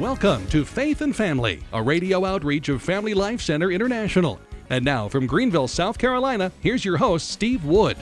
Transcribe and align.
Welcome 0.00 0.46
to 0.48 0.66
Faith 0.66 1.00
and 1.00 1.16
Family, 1.16 1.62
a 1.72 1.82
radio 1.82 2.26
outreach 2.26 2.68
of 2.68 2.82
Family 2.82 3.14
Life 3.14 3.40
Center 3.40 3.72
International. 3.72 4.38
And 4.68 4.84
now 4.84 5.08
from 5.08 5.26
Greenville, 5.26 5.68
South 5.68 5.96
Carolina, 5.96 6.52
here's 6.60 6.84
your 6.84 6.98
host, 6.98 7.30
Steve 7.30 7.64
Wood. 7.64 7.96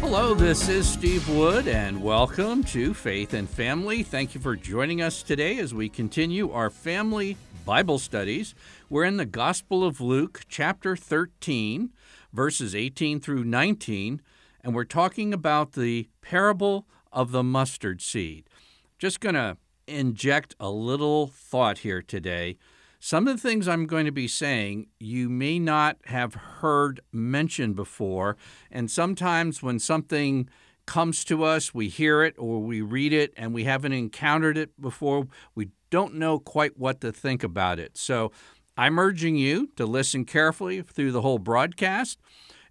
Hello, 0.00 0.34
this 0.34 0.68
is 0.68 0.86
Steve 0.86 1.26
Wood, 1.26 1.66
and 1.66 2.02
welcome 2.02 2.62
to 2.64 2.92
Faith 2.92 3.32
and 3.32 3.48
Family. 3.48 4.02
Thank 4.02 4.34
you 4.34 4.42
for 4.42 4.56
joining 4.56 5.00
us 5.00 5.22
today 5.22 5.58
as 5.58 5.72
we 5.72 5.88
continue 5.88 6.52
our 6.52 6.68
family 6.68 7.38
Bible 7.64 7.98
studies. 7.98 8.54
We're 8.90 9.04
in 9.04 9.16
the 9.16 9.24
Gospel 9.24 9.84
of 9.84 10.02
Luke, 10.02 10.42
chapter 10.50 10.96
13, 10.96 11.94
verses 12.30 12.74
18 12.74 13.20
through 13.20 13.44
19, 13.44 14.20
and 14.62 14.74
we're 14.74 14.84
talking 14.84 15.32
about 15.32 15.72
the 15.72 16.10
parable 16.20 16.86
of 17.10 17.32
the 17.32 17.42
mustard 17.42 18.02
seed. 18.02 18.44
Just 18.98 19.20
going 19.20 19.34
to 19.34 19.56
inject 19.88 20.54
a 20.60 20.70
little 20.70 21.26
thought 21.26 21.78
here 21.78 22.02
today. 22.02 22.56
Some 23.00 23.28
of 23.28 23.36
the 23.40 23.48
things 23.48 23.68
I'm 23.68 23.86
going 23.86 24.06
to 24.06 24.12
be 24.12 24.28
saying 24.28 24.88
you 24.98 25.28
may 25.28 25.58
not 25.58 25.98
have 26.06 26.34
heard 26.34 27.00
mentioned 27.12 27.76
before, 27.76 28.36
and 28.70 28.90
sometimes 28.90 29.62
when 29.62 29.78
something 29.78 30.48
comes 30.86 31.22
to 31.24 31.44
us, 31.44 31.74
we 31.74 31.88
hear 31.88 32.22
it 32.22 32.34
or 32.38 32.60
we 32.60 32.80
read 32.80 33.12
it 33.12 33.32
and 33.36 33.52
we 33.52 33.64
haven't 33.64 33.92
encountered 33.92 34.56
it 34.56 34.80
before, 34.80 35.28
we 35.54 35.68
don't 35.90 36.14
know 36.14 36.38
quite 36.38 36.78
what 36.78 37.00
to 37.02 37.12
think 37.12 37.44
about 37.44 37.78
it. 37.78 37.96
So 37.96 38.32
I'm 38.76 38.98
urging 38.98 39.36
you 39.36 39.68
to 39.76 39.84
listen 39.84 40.24
carefully 40.24 40.82
through 40.82 41.12
the 41.12 41.20
whole 41.20 41.38
broadcast. 41.38 42.18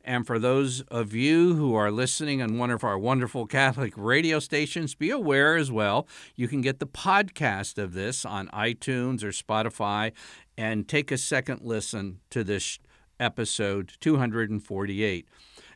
And 0.07 0.25
for 0.25 0.39
those 0.39 0.79
of 0.83 1.13
you 1.13 1.55
who 1.55 1.75
are 1.75 1.91
listening 1.91 2.41
on 2.41 2.57
one 2.57 2.71
of 2.71 2.81
our 2.81 2.97
wonderful 2.97 3.45
Catholic 3.45 3.91
radio 3.97 4.39
stations, 4.39 4.95
be 4.95 5.09
aware 5.09 5.57
as 5.57 5.69
well, 5.69 6.07
you 6.33 6.47
can 6.47 6.61
get 6.61 6.79
the 6.79 6.87
podcast 6.87 7.77
of 7.77 7.91
this 7.91 8.23
on 8.23 8.47
iTunes 8.47 9.21
or 9.21 9.31
Spotify 9.31 10.13
and 10.57 10.87
take 10.87 11.11
a 11.11 11.17
second 11.17 11.59
listen 11.61 12.21
to 12.29 12.45
this 12.45 12.79
episode 13.19 13.97
248. 13.99 15.27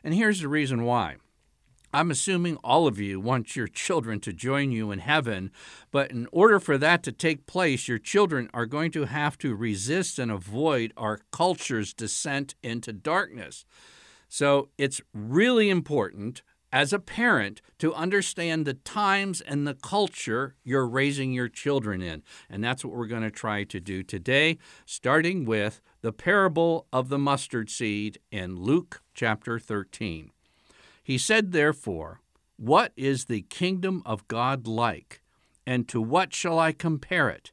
And 0.02 0.14
here's 0.14 0.40
the 0.40 0.48
reason 0.48 0.84
why. 0.84 1.16
I'm 1.92 2.10
assuming 2.10 2.56
all 2.64 2.86
of 2.86 2.98
you 2.98 3.20
want 3.20 3.54
your 3.54 3.68
children 3.68 4.18
to 4.20 4.32
join 4.32 4.72
you 4.72 4.92
in 4.92 5.00
heaven, 5.00 5.50
but 5.90 6.10
in 6.10 6.26
order 6.32 6.58
for 6.58 6.78
that 6.78 7.02
to 7.02 7.12
take 7.12 7.46
place, 7.46 7.86
your 7.86 7.98
children 7.98 8.48
are 8.54 8.64
going 8.64 8.92
to 8.92 9.04
have 9.04 9.36
to 9.38 9.54
resist 9.54 10.18
and 10.18 10.32
avoid 10.32 10.94
our 10.96 11.20
culture's 11.32 11.92
descent 11.92 12.54
into 12.62 12.94
darkness. 12.94 13.66
So 14.34 14.70
it's 14.78 15.02
really 15.12 15.68
important 15.68 16.40
as 16.72 16.94
a 16.94 16.98
parent 16.98 17.60
to 17.80 17.92
understand 17.92 18.64
the 18.64 18.72
times 18.72 19.42
and 19.42 19.66
the 19.66 19.74
culture 19.74 20.54
you're 20.64 20.88
raising 20.88 21.34
your 21.34 21.50
children 21.50 22.00
in. 22.00 22.22
And 22.48 22.64
that's 22.64 22.82
what 22.82 22.94
we're 22.94 23.08
going 23.08 23.24
to 23.24 23.30
try 23.30 23.64
to 23.64 23.78
do 23.78 24.02
today, 24.02 24.56
starting 24.86 25.44
with 25.44 25.82
the 26.00 26.14
parable 26.14 26.86
of 26.94 27.10
the 27.10 27.18
mustard 27.18 27.68
seed 27.68 28.20
in 28.30 28.56
Luke 28.56 29.02
chapter 29.12 29.58
13. 29.58 30.30
He 31.04 31.18
said, 31.18 31.52
Therefore, 31.52 32.22
What 32.56 32.94
is 32.96 33.26
the 33.26 33.42
kingdom 33.42 34.02
of 34.06 34.26
God 34.28 34.66
like? 34.66 35.20
And 35.66 35.86
to 35.88 36.00
what 36.00 36.34
shall 36.34 36.58
I 36.58 36.72
compare 36.72 37.28
it? 37.28 37.52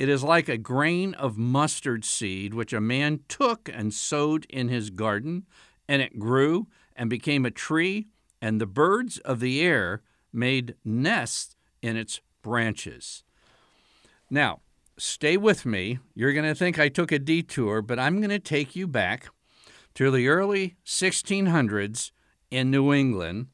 It 0.00 0.08
is 0.08 0.24
like 0.24 0.48
a 0.48 0.58
grain 0.58 1.14
of 1.14 1.38
mustard 1.38 2.04
seed 2.04 2.54
which 2.54 2.72
a 2.72 2.80
man 2.80 3.20
took 3.28 3.68
and 3.72 3.94
sowed 3.94 4.46
in 4.46 4.68
his 4.68 4.90
garden, 4.90 5.46
and 5.88 6.02
it 6.02 6.18
grew 6.18 6.66
and 6.94 7.08
became 7.08 7.46
a 7.46 7.50
tree, 7.50 8.08
and 8.40 8.60
the 8.60 8.66
birds 8.66 9.18
of 9.18 9.40
the 9.40 9.60
air 9.62 10.02
made 10.32 10.74
nests 10.84 11.56
in 11.80 11.96
its 11.96 12.20
branches. 12.42 13.24
Now, 14.30 14.60
stay 14.98 15.36
with 15.36 15.64
me. 15.64 15.98
You're 16.14 16.32
going 16.32 16.48
to 16.48 16.54
think 16.54 16.78
I 16.78 16.88
took 16.88 17.10
a 17.12 17.18
detour, 17.18 17.82
but 17.82 17.98
I'm 17.98 18.18
going 18.18 18.30
to 18.30 18.38
take 18.38 18.76
you 18.76 18.86
back 18.86 19.28
to 19.94 20.10
the 20.10 20.28
early 20.28 20.76
1600s 20.84 22.10
in 22.50 22.70
New 22.70 22.92
England, 22.92 23.46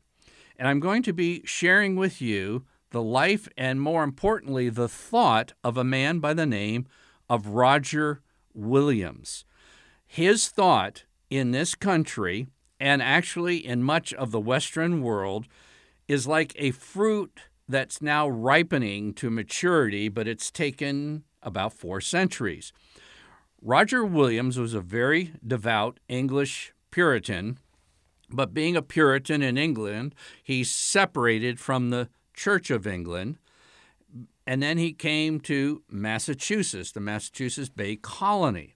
and 0.58 0.68
I'm 0.68 0.80
going 0.80 1.02
to 1.04 1.12
be 1.12 1.42
sharing 1.44 1.96
with 1.96 2.20
you 2.20 2.64
the 2.90 3.02
life 3.02 3.48
and, 3.56 3.80
more 3.80 4.04
importantly, 4.04 4.68
the 4.68 4.88
thought 4.88 5.52
of 5.62 5.76
a 5.76 5.84
man 5.84 6.18
by 6.18 6.34
the 6.34 6.46
name 6.46 6.86
of 7.28 7.48
Roger 7.48 8.22
Williams. 8.52 9.44
His 10.06 10.48
thought 10.48 11.04
in 11.30 11.50
this 11.50 11.74
country, 11.74 12.46
and 12.78 13.02
actually 13.02 13.64
in 13.64 13.82
much 13.82 14.12
of 14.14 14.30
the 14.30 14.40
Western 14.40 15.02
world, 15.02 15.46
is 16.08 16.26
like 16.26 16.52
a 16.56 16.70
fruit 16.70 17.40
that's 17.68 18.02
now 18.02 18.28
ripening 18.28 19.14
to 19.14 19.30
maturity, 19.30 20.08
but 20.08 20.28
it's 20.28 20.50
taken 20.50 21.24
about 21.42 21.72
four 21.72 22.00
centuries. 22.00 22.72
Roger 23.62 24.04
Williams 24.04 24.58
was 24.58 24.74
a 24.74 24.80
very 24.80 25.32
devout 25.46 25.98
English 26.08 26.72
Puritan 26.90 27.58
but 28.30 28.54
being 28.54 28.76
a 28.76 28.82
Puritan 28.82 29.42
in 29.42 29.56
England, 29.56 30.14
he 30.42 30.64
separated 30.64 31.60
from 31.60 31.90
the 31.90 32.08
Church 32.34 32.70
of 32.70 32.86
England. 32.86 33.38
And 34.46 34.62
then 34.62 34.76
he 34.76 34.92
came 34.92 35.40
to 35.40 35.82
Massachusetts, 35.88 36.92
the 36.92 37.00
Massachusetts 37.00 37.68
Bay 37.68 37.96
Colony. 37.96 38.73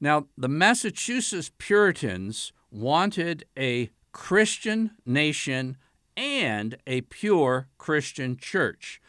Now, 0.00 0.26
the 0.36 0.48
Massachusetts 0.48 1.50
Puritans 1.58 2.52
wanted 2.70 3.44
a 3.58 3.90
Christian 4.12 4.92
nation 5.04 5.76
and 6.16 6.76
a 6.86 7.02
pure 7.02 7.68
Christian 7.78 8.36
church. 8.36 9.00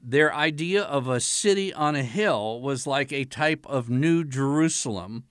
Their 0.00 0.34
idea 0.34 0.82
of 0.82 1.08
a 1.08 1.20
city 1.20 1.72
on 1.72 1.94
a 1.94 2.02
hill 2.02 2.60
was 2.60 2.86
like 2.86 3.12
a 3.12 3.24
type 3.24 3.64
of 3.66 3.88
New 3.88 4.24
Jerusalem 4.24 5.24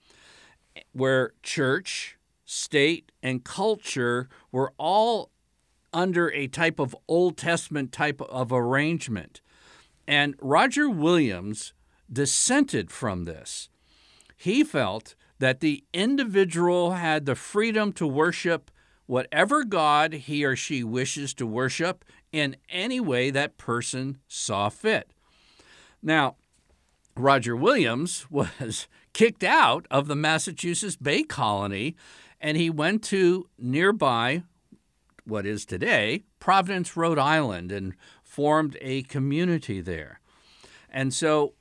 where 0.92 1.32
church, 1.42 2.16
state, 2.44 3.12
and 3.22 3.44
culture 3.44 4.28
were 4.50 4.72
all 4.78 5.30
under 5.92 6.30
a 6.32 6.46
type 6.46 6.78
of 6.78 6.96
Old 7.06 7.36
Testament 7.36 7.92
type 7.92 8.20
of 8.22 8.50
arrangement. 8.52 9.42
And 10.06 10.34
Roger 10.40 10.88
Williams 10.88 11.74
dissented 12.10 12.90
from 12.90 13.24
this. 13.24 13.68
He 14.42 14.64
felt 14.64 15.14
that 15.38 15.60
the 15.60 15.84
individual 15.92 16.94
had 16.94 17.26
the 17.26 17.36
freedom 17.36 17.92
to 17.92 18.08
worship 18.08 18.72
whatever 19.06 19.62
God 19.62 20.12
he 20.14 20.44
or 20.44 20.56
she 20.56 20.82
wishes 20.82 21.32
to 21.34 21.46
worship 21.46 22.04
in 22.32 22.56
any 22.68 22.98
way 22.98 23.30
that 23.30 23.56
person 23.56 24.18
saw 24.26 24.68
fit. 24.68 25.12
Now, 26.02 26.34
Roger 27.16 27.54
Williams 27.54 28.26
was 28.32 28.88
kicked 29.12 29.44
out 29.44 29.86
of 29.92 30.08
the 30.08 30.16
Massachusetts 30.16 30.96
Bay 30.96 31.22
Colony 31.22 31.94
and 32.40 32.56
he 32.56 32.68
went 32.68 33.04
to 33.04 33.48
nearby, 33.56 34.42
what 35.24 35.46
is 35.46 35.64
today, 35.64 36.24
Providence, 36.40 36.96
Rhode 36.96 37.16
Island, 37.16 37.70
and 37.70 37.94
formed 38.24 38.76
a 38.80 39.02
community 39.02 39.80
there. 39.80 40.18
And 40.90 41.14
so 41.14 41.54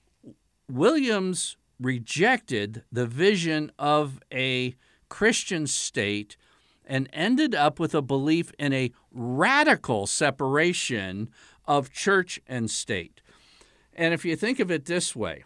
Williams 0.68 1.58
rejected 1.82 2.84
the 2.92 3.08
vision 3.08 3.72
of 3.80 4.20
a 4.32 4.76
Christian 5.10 5.68
state 5.68 6.38
and 6.86 7.10
ended 7.12 7.56
up 7.56 7.80
with 7.80 7.94
a 7.96 8.02
belief 8.02 8.52
in 8.60 8.74
a 8.74 8.92
radical 9.12 10.08
separation 10.08 11.30
of 11.66 11.92
church 11.92 12.40
and 12.48 12.70
state. 12.70 13.22
And 13.94 14.14
if 14.14 14.26
you 14.26 14.36
think 14.36 14.60
of 14.60 14.72
it 14.72 14.86
this 14.86 15.16
way, 15.16 15.44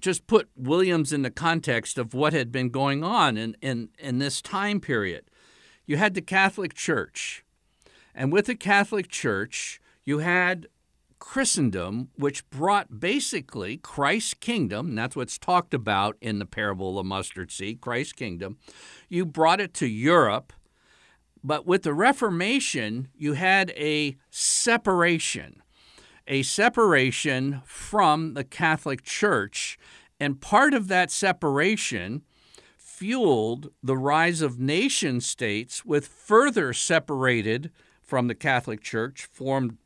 just 0.00 0.26
put 0.26 0.48
Williams 0.56 1.12
in 1.12 1.22
the 1.22 1.30
context 1.30 1.98
of 1.98 2.14
what 2.14 2.32
had 2.32 2.52
been 2.52 2.68
going 2.68 3.02
on 3.02 3.36
in, 3.36 3.56
in, 3.60 3.88
in 3.98 4.18
this 4.18 4.40
time 4.40 4.80
period. 4.80 5.24
You 5.86 5.96
had 5.96 6.14
the 6.14 6.22
Catholic 6.22 6.74
Church, 6.74 7.44
and 8.14 8.32
with 8.32 8.46
the 8.46 8.54
Catholic 8.54 9.08
Church, 9.08 9.80
you 10.04 10.18
had 10.18 10.68
Christendom, 11.28 12.08
which 12.16 12.48
brought 12.48 13.00
basically 13.00 13.76
Christ's 13.76 14.32
kingdom, 14.32 14.88
and 14.88 14.98
that's 14.98 15.14
what's 15.14 15.36
talked 15.36 15.74
about 15.74 16.16
in 16.22 16.38
the 16.38 16.46
parable 16.46 16.98
of 16.98 17.04
mustard 17.04 17.52
seed, 17.52 17.82
Christ's 17.82 18.14
kingdom. 18.14 18.56
You 19.10 19.26
brought 19.26 19.60
it 19.60 19.74
to 19.74 19.86
Europe, 19.86 20.54
but 21.44 21.66
with 21.66 21.82
the 21.82 21.92
Reformation, 21.92 23.08
you 23.14 23.34
had 23.34 23.72
a 23.76 24.16
separation 24.30 25.62
a 26.26 26.42
separation 26.42 27.60
from 27.64 28.32
the 28.32 28.44
Catholic 28.44 29.02
Church. 29.02 29.78
And 30.18 30.40
part 30.40 30.72
of 30.72 30.88
that 30.88 31.10
separation 31.10 32.22
fueled 32.76 33.70
the 33.82 33.96
rise 33.96 34.40
of 34.40 34.58
nation 34.58 35.20
states, 35.20 35.84
with 35.84 36.06
further 36.06 36.72
separated 36.72 37.70
from 38.02 38.28
the 38.28 38.34
Catholic 38.34 38.82
Church, 38.82 39.26
formed 39.26 39.76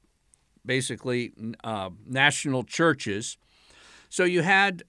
basically 0.65 1.33
uh, 1.65 1.91
national 2.07 2.65
churches. 2.65 3.37
So 4.09 4.25
you 4.25 4.43
had 4.43 4.83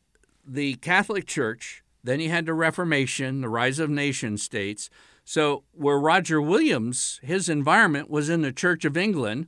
the 0.45 0.75
Catholic 0.75 1.25
Church, 1.25 1.83
then 2.03 2.19
you 2.19 2.29
had 2.29 2.45
the 2.45 2.53
Reformation, 2.53 3.41
the 3.41 3.49
rise 3.49 3.79
of 3.79 3.89
nation 3.89 4.37
states. 4.37 4.89
So, 5.25 5.63
where 5.71 5.97
Roger 5.97 6.41
Williams, 6.41 7.21
his 7.23 7.47
environment 7.47 8.09
was 8.09 8.27
in 8.27 8.41
the 8.41 8.51
Church 8.51 8.83
of 8.83 8.97
England, 8.97 9.47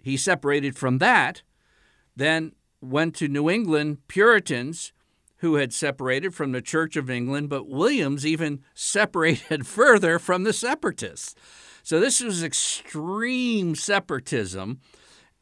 he 0.00 0.16
separated 0.16 0.76
from 0.76 0.98
that, 0.98 1.42
then 2.14 2.52
went 2.80 3.16
to 3.16 3.28
New 3.28 3.50
England 3.50 4.06
Puritans 4.06 4.92
who 5.42 5.56
had 5.56 5.72
separated 5.72 6.32
from 6.32 6.52
the 6.52 6.62
Church 6.62 6.94
of 6.94 7.10
England, 7.10 7.48
but 7.48 7.68
Williams 7.68 8.24
even 8.24 8.62
separated 8.74 9.66
further 9.66 10.18
from 10.18 10.44
the 10.44 10.52
separatists. 10.52 11.34
So 11.82 11.98
this 11.98 12.20
was 12.20 12.44
extreme 12.44 13.74
separatism, 13.74 14.80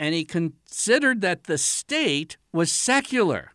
and 0.00 0.14
he 0.14 0.24
considered 0.24 1.20
that 1.20 1.44
the 1.44 1.58
state 1.58 2.38
was 2.54 2.72
secular, 2.72 3.52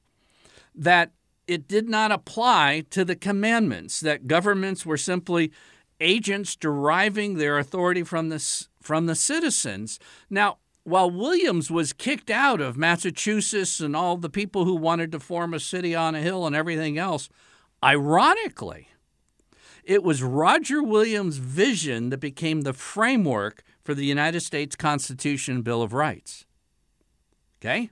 that 0.75 1.11
it 1.47 1.67
did 1.67 1.89
not 1.89 2.11
apply 2.11 2.83
to 2.91 3.03
the 3.03 3.15
commandments, 3.15 3.99
that 3.99 4.27
governments 4.27 4.85
were 4.85 4.95
simply 4.95 5.51
agents 5.99 6.55
deriving 6.55 7.33
their 7.33 7.57
authority 7.57 8.03
from 8.03 8.29
the, 8.29 8.39
from 8.79 9.07
the 9.07 9.15
citizens. 9.15 9.97
Now, 10.29 10.59
while 10.83 11.09
Williams 11.09 11.71
was 11.71 11.93
kicked 11.93 12.29
out 12.29 12.61
of 12.61 12.77
Massachusetts 12.77 13.79
and 13.79 13.95
all 13.95 14.15
the 14.15 14.29
people 14.29 14.65
who 14.65 14.75
wanted 14.75 15.11
to 15.13 15.19
form 15.19 15.51
a 15.51 15.59
city 15.59 15.95
on 15.95 16.13
a 16.13 16.21
hill 16.21 16.45
and 16.45 16.55
everything 16.55 16.99
else, 16.99 17.27
ironically, 17.83 18.89
it 19.83 20.03
was 20.03 20.21
Roger 20.21 20.83
Williams' 20.83 21.37
vision 21.37 22.09
that 22.11 22.19
became 22.19 22.61
the 22.61 22.73
framework 22.73 23.63
for 23.85 23.93
the 23.93 24.03
United 24.03 24.41
States 24.41 24.75
Constitution 24.75 25.61
Bill 25.61 25.81
of 25.81 25.93
Rights. 25.93 26.45
Okay? 27.61 27.91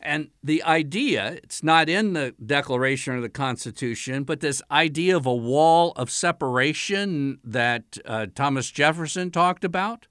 And 0.00 0.30
the 0.42 0.62
idea, 0.64 1.38
it's 1.42 1.62
not 1.62 1.88
in 1.88 2.14
the 2.14 2.34
Declaration 2.44 3.14
or 3.14 3.20
the 3.20 3.28
Constitution, 3.28 4.24
but 4.24 4.40
this 4.40 4.60
idea 4.70 5.16
of 5.16 5.26
a 5.26 5.34
wall 5.34 5.92
of 5.96 6.10
separation 6.10 7.38
that 7.44 7.98
uh, 8.04 8.26
Thomas 8.34 8.70
Jefferson 8.70 9.30
talked 9.30 9.64
about. 9.64 10.06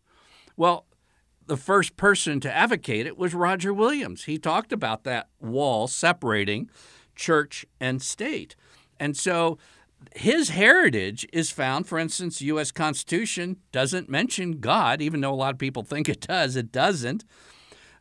Well, 0.56 0.86
the 1.46 1.58
first 1.58 1.98
person 1.98 2.40
to 2.40 2.52
advocate 2.52 3.06
it 3.06 3.18
was 3.18 3.36
Roger 3.36 3.74
Williams. 3.74 4.24
He 4.24 4.38
talked 4.38 4.72
about 4.72 5.04
that 5.04 5.30
wall 5.40 5.88
separating 5.88 6.70
church 7.16 7.66
and 7.80 8.02
state. 8.02 8.56
And 9.00 9.18
so 9.18 9.58
his 10.16 10.50
heritage 10.50 11.26
is 11.34 11.52
found, 11.52 11.88
for 11.88 12.00
instance, 12.00 12.42
U.S. 12.42 12.72
Constitution 12.72 13.58
doesn't 13.72 14.10
mention 14.10 14.60
God, 14.60 15.02
even 15.02 15.22
though 15.22 15.34
a 15.34 15.36
lot 15.36 15.54
of 15.54 15.60
people 15.60 15.84
think 15.84 16.10
it 16.10 16.22
does. 16.22 16.56
It 16.56 16.72
doesn't. 16.72 17.24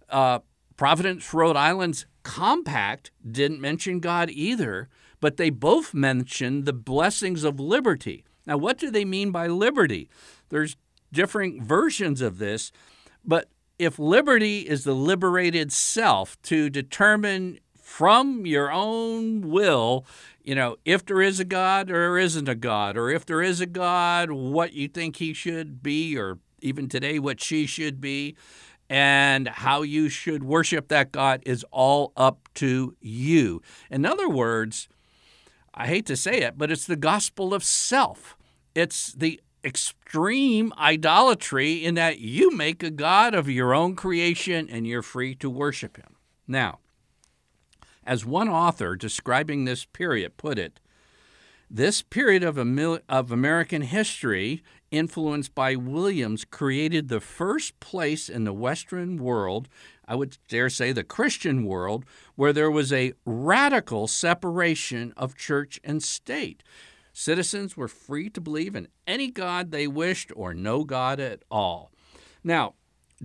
Uh, 0.08 0.40
Providence, 0.76 1.32
Rhode 1.32 1.56
Island's 1.56 2.06
compact 2.22 3.10
didn't 3.28 3.60
mention 3.60 4.00
God 4.00 4.30
either, 4.30 4.88
but 5.20 5.36
they 5.36 5.50
both 5.50 5.94
mention 5.94 6.64
the 6.64 6.72
blessings 6.72 7.44
of 7.44 7.60
liberty. 7.60 8.24
Now, 8.46 8.56
what 8.56 8.78
do 8.78 8.90
they 8.90 9.04
mean 9.04 9.30
by 9.30 9.46
liberty? 9.46 10.08
There's 10.48 10.76
different 11.12 11.62
versions 11.62 12.20
of 12.20 12.38
this. 12.38 12.72
But 13.24 13.48
if 13.78 13.98
liberty 13.98 14.60
is 14.60 14.84
the 14.84 14.94
liberated 14.94 15.72
self 15.72 16.40
to 16.42 16.70
determine 16.70 17.58
from 17.92 18.46
your 18.46 18.72
own 18.72 19.50
will, 19.50 20.06
you 20.42 20.54
know, 20.54 20.76
if 20.82 21.04
there 21.04 21.20
is 21.20 21.38
a 21.38 21.44
God 21.44 21.90
or 21.90 22.16
isn't 22.16 22.48
a 22.48 22.54
God, 22.54 22.96
or 22.96 23.10
if 23.10 23.26
there 23.26 23.42
is 23.42 23.60
a 23.60 23.66
God, 23.66 24.30
what 24.30 24.72
you 24.72 24.88
think 24.88 25.16
he 25.16 25.34
should 25.34 25.82
be, 25.82 26.16
or 26.16 26.38
even 26.62 26.88
today, 26.88 27.18
what 27.18 27.38
she 27.38 27.66
should 27.66 28.00
be, 28.00 28.34
and 28.88 29.46
how 29.46 29.82
you 29.82 30.08
should 30.08 30.42
worship 30.42 30.88
that 30.88 31.12
God 31.12 31.42
is 31.44 31.66
all 31.70 32.14
up 32.16 32.48
to 32.54 32.96
you. 33.02 33.60
In 33.90 34.06
other 34.06 34.28
words, 34.28 34.88
I 35.74 35.86
hate 35.86 36.06
to 36.06 36.16
say 36.16 36.40
it, 36.40 36.56
but 36.56 36.70
it's 36.70 36.86
the 36.86 36.96
gospel 36.96 37.52
of 37.52 37.62
self. 37.62 38.38
It's 38.74 39.12
the 39.12 39.38
extreme 39.62 40.72
idolatry 40.78 41.84
in 41.84 41.94
that 41.96 42.20
you 42.20 42.56
make 42.56 42.82
a 42.82 42.90
God 42.90 43.34
of 43.34 43.50
your 43.50 43.74
own 43.74 43.96
creation 43.96 44.66
and 44.70 44.86
you're 44.86 45.02
free 45.02 45.34
to 45.34 45.50
worship 45.50 45.98
him. 45.98 46.16
Now, 46.48 46.78
as 48.04 48.24
one 48.24 48.48
author 48.48 48.96
describing 48.96 49.64
this 49.64 49.84
period 49.84 50.36
put 50.36 50.58
it, 50.58 50.80
this 51.70 52.02
period 52.02 52.44
of, 52.44 52.58
of 53.08 53.32
American 53.32 53.82
history, 53.82 54.62
influenced 54.90 55.54
by 55.54 55.74
Williams, 55.74 56.44
created 56.44 57.08
the 57.08 57.20
first 57.20 57.80
place 57.80 58.28
in 58.28 58.44
the 58.44 58.52
Western 58.52 59.16
world, 59.16 59.68
I 60.06 60.14
would 60.14 60.36
dare 60.48 60.68
say 60.68 60.92
the 60.92 61.02
Christian 61.02 61.64
world, 61.64 62.04
where 62.36 62.52
there 62.52 62.70
was 62.70 62.92
a 62.92 63.14
radical 63.24 64.06
separation 64.06 65.14
of 65.16 65.34
church 65.34 65.80
and 65.82 66.02
state. 66.02 66.62
Citizens 67.14 67.76
were 67.76 67.88
free 67.88 68.28
to 68.30 68.40
believe 68.40 68.74
in 68.74 68.88
any 69.06 69.30
God 69.30 69.70
they 69.70 69.86
wished 69.86 70.30
or 70.36 70.52
no 70.52 70.84
God 70.84 71.20
at 71.20 71.42
all. 71.50 71.90
Now, 72.44 72.74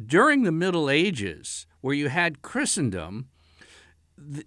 during 0.06 0.44
the 0.44 0.52
Middle 0.52 0.90
Ages, 0.90 1.68
where 1.82 1.96
you 1.96 2.10
had 2.10 2.42
Christendom, 2.42 3.28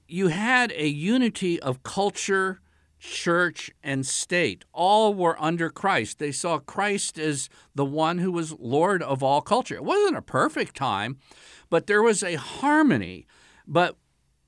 you 0.08 0.28
had 0.28 0.72
a 0.72 0.86
unity 0.86 1.60
of 1.60 1.82
culture, 1.82 2.60
church, 2.98 3.70
and 3.82 4.06
state. 4.06 4.64
All 4.72 5.14
were 5.14 5.40
under 5.40 5.70
Christ. 5.70 6.18
They 6.18 6.32
saw 6.32 6.58
Christ 6.58 7.18
as 7.18 7.48
the 7.74 7.84
one 7.84 8.18
who 8.18 8.32
was 8.32 8.52
Lord 8.58 9.02
of 9.02 9.22
all 9.22 9.40
culture. 9.40 9.76
It 9.76 9.84
wasn't 9.84 10.16
a 10.16 10.22
perfect 10.22 10.76
time, 10.76 11.18
but 11.70 11.86
there 11.86 12.02
was 12.02 12.22
a 12.22 12.34
harmony. 12.34 13.26
But 13.66 13.96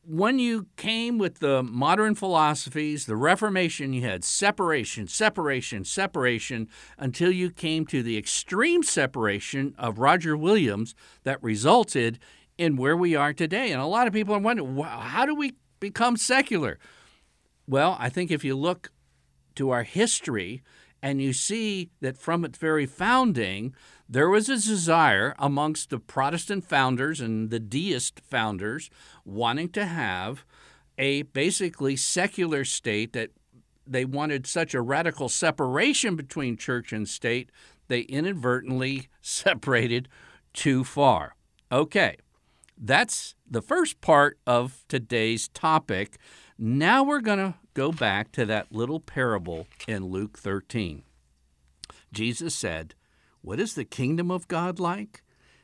when 0.04 0.40
you 0.40 0.66
came 0.76 1.16
with 1.16 1.38
the 1.38 1.62
modern 1.62 2.16
philosophies, 2.16 3.06
the 3.06 3.16
Reformation, 3.16 3.92
you 3.92 4.02
had 4.02 4.24
separation, 4.24 5.06
separation, 5.06 5.84
separation, 5.84 6.68
until 6.98 7.30
you 7.30 7.50
came 7.50 7.86
to 7.86 8.02
the 8.02 8.18
extreme 8.18 8.82
separation 8.82 9.74
of 9.78 10.00
Roger 10.00 10.36
Williams 10.36 10.96
that 11.22 11.42
resulted 11.42 12.18
in 12.58 12.76
where 12.76 12.96
we 12.96 13.14
are 13.14 13.32
today. 13.32 13.72
And 13.72 13.80
a 13.80 13.86
lot 13.86 14.06
of 14.06 14.12
people 14.12 14.34
are 14.34 14.40
wondering, 14.40 14.76
how 14.82 15.26
do 15.26 15.34
we 15.34 15.54
become 15.80 16.16
secular? 16.16 16.78
Well, 17.66 17.96
I 17.98 18.08
think 18.08 18.30
if 18.30 18.44
you 18.44 18.56
look 18.56 18.90
to 19.56 19.70
our 19.70 19.82
history 19.82 20.62
and 21.02 21.20
you 21.20 21.32
see 21.32 21.90
that 22.00 22.16
from 22.16 22.44
its 22.44 22.58
very 22.58 22.86
founding, 22.86 23.74
there 24.08 24.28
was 24.28 24.48
a 24.48 24.56
desire 24.56 25.34
amongst 25.38 25.90
the 25.90 25.98
Protestant 25.98 26.64
founders 26.64 27.20
and 27.20 27.50
the 27.50 27.58
deist 27.58 28.20
founders 28.20 28.90
wanting 29.24 29.70
to 29.70 29.84
have 29.84 30.44
a 30.98 31.22
basically 31.22 31.96
secular 31.96 32.64
state 32.64 33.12
that 33.12 33.30
they 33.86 34.04
wanted 34.04 34.46
such 34.46 34.74
a 34.74 34.80
radical 34.80 35.28
separation 35.28 36.14
between 36.14 36.56
church 36.56 36.92
and 36.92 37.08
state, 37.08 37.50
they 37.88 38.00
inadvertently 38.00 39.08
separated 39.20 40.08
too 40.52 40.84
far. 40.84 41.34
Okay, 41.70 42.16
that's 42.76 43.34
the 43.48 43.62
first 43.62 44.00
part 44.00 44.38
of 44.46 44.84
today's 44.88 45.48
topic. 45.48 46.18
Now 46.58 47.02
we're 47.02 47.20
going 47.20 47.38
to 47.38 47.54
go 47.74 47.92
back 47.92 48.32
to 48.32 48.44
that 48.46 48.72
little 48.72 49.00
parable 49.00 49.66
in 49.86 50.06
Luke 50.06 50.38
13. 50.38 51.02
Jesus 52.12 52.54
said, 52.54 52.94
what 53.40 53.58
is 53.58 53.74
the 53.74 53.84
kingdom 53.84 54.30
of 54.30 54.48
God 54.48 54.78
like? 54.78 55.22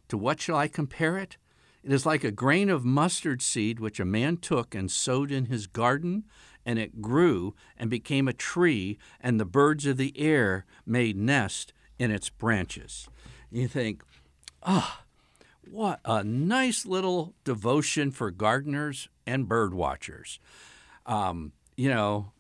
To 0.09 0.19
what 0.19 0.41
shall 0.41 0.57
I 0.57 0.69
compare 0.69 1.17
it? 1.17 1.37
It 1.85 1.93
is 1.93 2.05
like 2.05 2.25
a 2.25 2.33
grain 2.33 2.69
of 2.71 2.85
mustard 2.85 3.41
seed 3.41 3.79
which 3.79 4.01
a 4.01 4.05
man 4.05 4.37
took 4.37 4.75
and 4.75 4.91
sowed 4.91 5.31
in 5.31 5.47
his 5.47 5.67
garden, 5.69 6.25
and 6.67 6.79
it 6.79 7.01
grew 7.01 7.55
and 7.77 7.89
became 7.89 8.27
a 8.27 8.33
tree, 8.33 8.99
and 9.21 9.39
the 9.39 9.45
birds 9.45 9.87
of 9.87 9.97
the 9.97 10.13
air 10.19 10.67
made 10.85 11.17
nest 11.17 11.73
in 11.99 12.11
its 12.11 12.29
branches. 12.29 13.09
You 13.51 13.69
think, 13.69 14.03
ah, 14.63 15.03
oh, 15.03 15.05
what 15.71 16.01
a 16.05 16.25
nice 16.25 16.87
little 16.87 17.35
devotion 17.45 18.11
for 18.11 18.31
gardeners 18.31 19.09
and 19.27 19.49
bird 19.49 19.75
watchers. 19.75 20.41
Um, 21.07 21.53
you 21.77 21.89
know, 21.89 22.33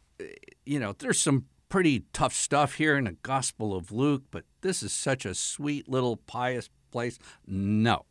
you 0.64 0.78
know, 0.78 0.94
there's 0.98 1.20
some 1.20 1.46
pretty 1.68 2.04
tough 2.12 2.32
stuff 2.32 2.74
here 2.74 2.96
in 2.96 3.04
the 3.04 3.16
Gospel 3.22 3.74
of 3.74 3.92
Luke, 3.92 4.24
but 4.30 4.44
this 4.62 4.82
is 4.82 4.92
such 4.92 5.24
a 5.24 5.34
sweet 5.34 5.88
little 5.88 6.16
pious 6.16 6.70
place. 6.90 7.18
No. 7.46 8.06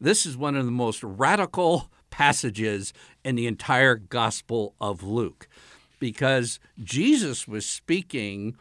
This 0.00 0.26
is 0.26 0.36
one 0.36 0.56
of 0.56 0.64
the 0.64 0.72
most 0.72 1.02
radical 1.02 1.90
passages 2.10 2.92
in 3.24 3.34
the 3.34 3.46
entire 3.46 3.96
Gospel 3.96 4.74
of 4.80 5.02
Luke 5.02 5.48
because 5.98 6.58
Jesus 6.82 7.48
was 7.48 7.66
speaking 7.66 8.56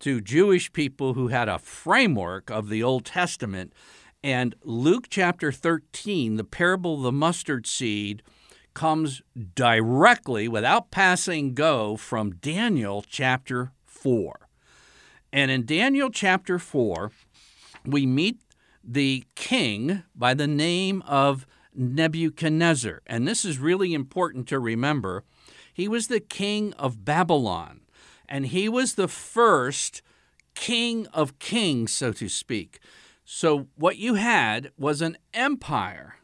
to 0.00 0.20
Jewish 0.20 0.72
people 0.72 1.14
who 1.14 1.28
had 1.28 1.48
a 1.48 1.58
framework 1.58 2.50
of 2.50 2.68
the 2.68 2.82
Old 2.82 3.04
Testament. 3.04 3.72
And 4.24 4.54
Luke 4.62 5.08
chapter 5.10 5.52
13, 5.52 6.36
the 6.36 6.44
parable 6.44 6.94
of 6.94 7.02
the 7.02 7.12
mustard 7.12 7.66
seed, 7.66 8.22
comes 8.72 9.20
directly, 9.54 10.48
without 10.48 10.90
passing 10.90 11.52
go, 11.52 11.98
from 11.98 12.36
Daniel 12.36 13.04
chapter 13.06 13.72
4. 13.84 14.48
And 15.30 15.50
in 15.50 15.66
Daniel 15.66 16.08
chapter 16.08 16.58
4, 16.58 17.12
we 17.84 18.06
meet 18.06 18.40
the 18.82 19.24
king 19.34 20.04
by 20.14 20.32
the 20.32 20.48
name 20.48 21.02
of 21.02 21.46
Nebuchadnezzar. 21.74 23.02
And 23.06 23.28
this 23.28 23.44
is 23.44 23.58
really 23.58 23.92
important 23.92 24.48
to 24.48 24.58
remember. 24.58 25.24
He 25.74 25.86
was 25.86 26.06
the 26.06 26.20
king 26.20 26.72
of 26.78 27.04
Babylon, 27.04 27.82
and 28.26 28.46
he 28.46 28.70
was 28.70 28.94
the 28.94 29.06
first 29.06 30.00
king 30.54 31.06
of 31.08 31.38
kings, 31.38 31.92
so 31.92 32.10
to 32.14 32.30
speak. 32.30 32.80
So, 33.24 33.68
what 33.76 33.96
you 33.96 34.14
had 34.14 34.70
was 34.76 35.00
an 35.00 35.16
empire. 35.32 36.16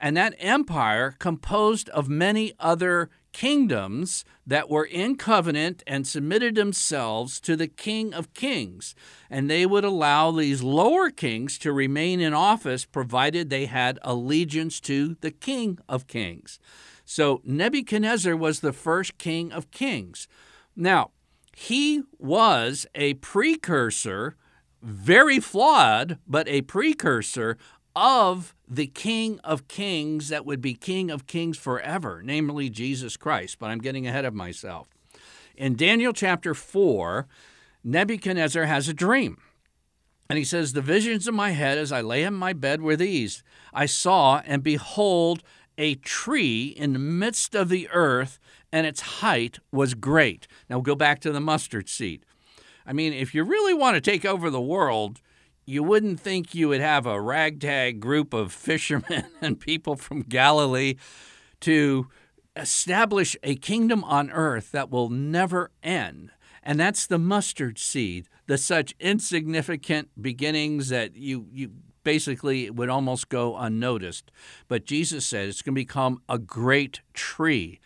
And 0.00 0.16
that 0.16 0.34
empire 0.38 1.16
composed 1.18 1.88
of 1.88 2.08
many 2.08 2.52
other 2.60 3.10
kingdoms 3.32 4.24
that 4.46 4.70
were 4.70 4.84
in 4.84 5.16
covenant 5.16 5.82
and 5.86 6.06
submitted 6.06 6.54
themselves 6.54 7.40
to 7.40 7.56
the 7.56 7.66
King 7.66 8.14
of 8.14 8.32
Kings. 8.32 8.94
And 9.28 9.50
they 9.50 9.66
would 9.66 9.84
allow 9.84 10.30
these 10.30 10.62
lower 10.62 11.10
kings 11.10 11.58
to 11.58 11.72
remain 11.72 12.20
in 12.20 12.32
office 12.32 12.84
provided 12.84 13.50
they 13.50 13.66
had 13.66 13.98
allegiance 14.02 14.80
to 14.80 15.16
the 15.20 15.30
King 15.30 15.78
of 15.88 16.06
Kings. 16.06 16.58
So 17.04 17.40
Nebuchadnezzar 17.42 18.36
was 18.36 18.60
the 18.60 18.72
first 18.72 19.18
king 19.18 19.50
of 19.50 19.70
kings. 19.70 20.28
Now, 20.76 21.10
he 21.56 22.02
was 22.18 22.86
a 22.94 23.14
precursor, 23.14 24.36
very 24.82 25.40
flawed, 25.40 26.18
but 26.26 26.48
a 26.48 26.62
precursor 26.62 27.56
of 27.96 28.54
the 28.68 28.86
King 28.86 29.40
of 29.42 29.66
Kings 29.66 30.28
that 30.28 30.46
would 30.46 30.60
be 30.60 30.74
King 30.74 31.10
of 31.10 31.26
Kings 31.26 31.58
forever, 31.58 32.22
namely 32.24 32.70
Jesus 32.70 33.16
Christ. 33.16 33.58
But 33.58 33.70
I'm 33.70 33.80
getting 33.80 34.06
ahead 34.06 34.24
of 34.24 34.34
myself. 34.34 34.88
In 35.56 35.74
Daniel 35.74 36.12
chapter 36.12 36.54
4, 36.54 37.26
Nebuchadnezzar 37.82 38.66
has 38.66 38.88
a 38.88 38.94
dream. 38.94 39.38
And 40.30 40.38
he 40.38 40.44
says, 40.44 40.72
The 40.72 40.82
visions 40.82 41.26
of 41.26 41.34
my 41.34 41.50
head 41.50 41.78
as 41.78 41.90
I 41.90 42.00
lay 42.00 42.22
in 42.22 42.34
my 42.34 42.52
bed 42.52 42.82
were 42.82 42.96
these 42.96 43.42
I 43.72 43.86
saw, 43.86 44.42
and 44.44 44.62
behold, 44.62 45.42
a 45.76 45.94
tree 45.94 46.66
in 46.76 46.92
the 46.92 46.98
midst 46.98 47.54
of 47.54 47.68
the 47.68 47.88
earth, 47.92 48.38
and 48.72 48.86
its 48.86 49.00
height 49.00 49.58
was 49.72 49.94
great. 49.94 50.46
Now 50.68 50.80
go 50.80 50.94
back 50.94 51.20
to 51.20 51.32
the 51.32 51.40
mustard 51.40 51.88
seed. 51.88 52.24
I 52.88 52.94
mean, 52.94 53.12
if 53.12 53.34
you 53.34 53.44
really 53.44 53.74
want 53.74 53.96
to 53.96 54.00
take 54.00 54.24
over 54.24 54.48
the 54.48 54.62
world, 54.62 55.20
you 55.66 55.82
wouldn't 55.82 56.18
think 56.18 56.54
you 56.54 56.70
would 56.70 56.80
have 56.80 57.04
a 57.04 57.20
ragtag 57.20 58.00
group 58.00 58.32
of 58.32 58.50
fishermen 58.50 59.26
and 59.42 59.60
people 59.60 59.94
from 59.94 60.22
Galilee 60.22 60.94
to 61.60 62.08
establish 62.56 63.36
a 63.42 63.56
kingdom 63.56 64.02
on 64.04 64.30
earth 64.30 64.72
that 64.72 64.90
will 64.90 65.10
never 65.10 65.70
end. 65.82 66.30
And 66.62 66.80
that's 66.80 67.06
the 67.06 67.18
mustard 67.18 67.78
seed, 67.78 68.26
the 68.46 68.56
such 68.56 68.94
insignificant 68.98 70.08
beginnings 70.20 70.88
that 70.88 71.14
you, 71.14 71.46
you 71.52 71.70
basically 72.04 72.70
would 72.70 72.88
almost 72.88 73.28
go 73.28 73.54
unnoticed. 73.54 74.30
But 74.66 74.86
Jesus 74.86 75.26
said 75.26 75.50
it's 75.50 75.60
going 75.60 75.74
to 75.74 75.80
become 75.80 76.22
a 76.26 76.38
great 76.38 77.02
tree. 77.12 77.80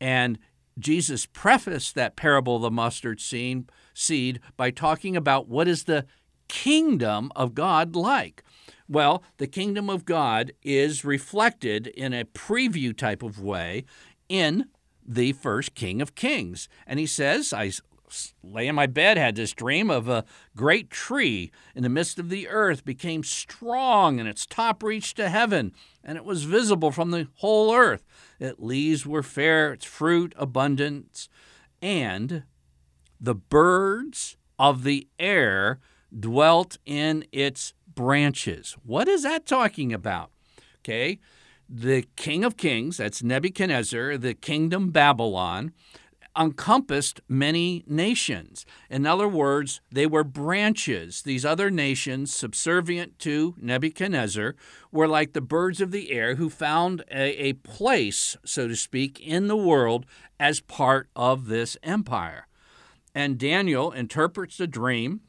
And 0.00 0.38
Jesus 0.78 1.26
prefaced 1.26 1.94
that 1.94 2.16
parable 2.16 2.58
the 2.58 2.70
mustard 2.70 3.20
seed 3.96 4.40
by 4.56 4.70
talking 4.70 5.16
about 5.16 5.48
what 5.48 5.66
is 5.66 5.84
the 5.84 6.06
kingdom 6.48 7.32
of 7.34 7.54
God 7.54 7.96
like? 7.96 8.42
Well, 8.88 9.22
the 9.38 9.46
kingdom 9.48 9.90
of 9.90 10.04
God 10.04 10.52
is 10.62 11.04
reflected 11.04 11.88
in 11.88 12.12
a 12.12 12.24
preview 12.24 12.96
type 12.96 13.22
of 13.22 13.40
way 13.40 13.84
in 14.28 14.66
the 15.04 15.32
first 15.32 15.74
King 15.74 16.00
of 16.00 16.14
Kings. 16.14 16.68
And 16.86 16.98
he 16.98 17.06
says, 17.06 17.52
I 17.52 17.72
lay 18.42 18.68
in 18.68 18.74
my 18.74 18.86
bed, 18.86 19.16
had 19.16 19.34
this 19.34 19.52
dream 19.52 19.90
of 19.90 20.08
a 20.08 20.24
great 20.54 20.90
tree 20.90 21.50
in 21.74 21.82
the 21.82 21.88
midst 21.88 22.18
of 22.18 22.28
the 22.28 22.48
earth, 22.48 22.84
became 22.84 23.24
strong, 23.24 24.20
and 24.20 24.28
its 24.28 24.46
top 24.46 24.82
reached 24.82 25.16
to 25.16 25.28
heaven, 25.28 25.72
and 26.04 26.16
it 26.16 26.24
was 26.24 26.44
visible 26.44 26.92
from 26.92 27.10
the 27.10 27.28
whole 27.36 27.74
earth. 27.74 28.04
Its 28.38 28.60
leaves 28.60 29.04
were 29.04 29.24
fair, 29.24 29.72
its 29.72 29.84
fruit 29.84 30.32
abundant, 30.36 31.28
and 31.82 32.44
the 33.20 33.34
birds 33.34 34.36
of 34.58 34.84
the 34.84 35.08
air 35.18 35.80
dwelt 36.18 36.78
in 36.86 37.24
its 37.32 37.72
branches. 37.94 38.76
What 38.84 39.08
is 39.08 39.22
that 39.22 39.46
talking 39.46 39.92
about? 39.92 40.30
Okay, 40.80 41.18
the 41.68 42.06
King 42.16 42.44
of 42.44 42.56
Kings, 42.56 42.98
that's 42.98 43.22
Nebuchadnezzar, 43.22 44.16
the 44.16 44.34
kingdom 44.34 44.90
Babylon, 44.90 45.72
encompassed 46.38 47.20
many 47.28 47.82
nations. 47.86 48.66
In 48.90 49.06
other 49.06 49.26
words, 49.26 49.80
they 49.90 50.06
were 50.06 50.22
branches. 50.22 51.22
These 51.22 51.44
other 51.44 51.70
nations, 51.70 52.34
subservient 52.34 53.18
to 53.20 53.54
Nebuchadnezzar, 53.58 54.54
were 54.92 55.08
like 55.08 55.32
the 55.32 55.40
birds 55.40 55.80
of 55.80 55.90
the 55.90 56.12
air 56.12 56.36
who 56.36 56.50
found 56.50 57.02
a, 57.10 57.48
a 57.48 57.52
place, 57.54 58.36
so 58.44 58.68
to 58.68 58.76
speak, 58.76 59.18
in 59.20 59.48
the 59.48 59.56
world 59.56 60.06
as 60.38 60.60
part 60.60 61.08
of 61.16 61.46
this 61.46 61.76
empire. 61.82 62.46
And 63.16 63.38
Daniel 63.38 63.92
interprets 63.92 64.58
the 64.58 64.66
dream 64.66 65.22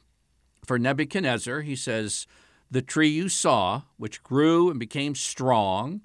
for 0.66 0.78
Nebuchadnezzar, 0.78 1.62
he 1.62 1.74
says, 1.74 2.26
The 2.70 2.82
tree 2.82 3.08
you 3.08 3.30
saw, 3.30 3.84
which 3.96 4.22
grew 4.22 4.68
and 4.68 4.78
became 4.78 5.14
strong, 5.14 6.02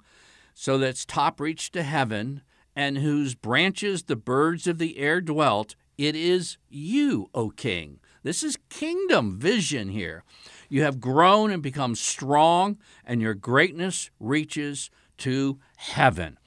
so 0.54 0.78
that 0.78 0.88
its 0.88 1.04
top 1.04 1.38
reached 1.38 1.74
to 1.74 1.82
heaven, 1.82 2.40
and 2.74 2.96
whose 2.96 3.34
branches 3.34 4.04
the 4.04 4.16
birds 4.16 4.66
of 4.66 4.78
the 4.78 4.96
air 4.96 5.20
dwelt, 5.20 5.76
it 5.98 6.16
is 6.16 6.56
you, 6.70 7.28
O 7.34 7.50
king. 7.50 8.00
This 8.22 8.42
is 8.42 8.56
kingdom 8.70 9.38
vision 9.38 9.90
here. 9.90 10.24
You 10.70 10.84
have 10.84 11.02
grown 11.02 11.50
and 11.50 11.62
become 11.62 11.96
strong, 11.96 12.78
and 13.04 13.20
your 13.20 13.34
greatness 13.34 14.10
reaches 14.18 14.88
to 15.18 15.58
heaven. 15.76 16.38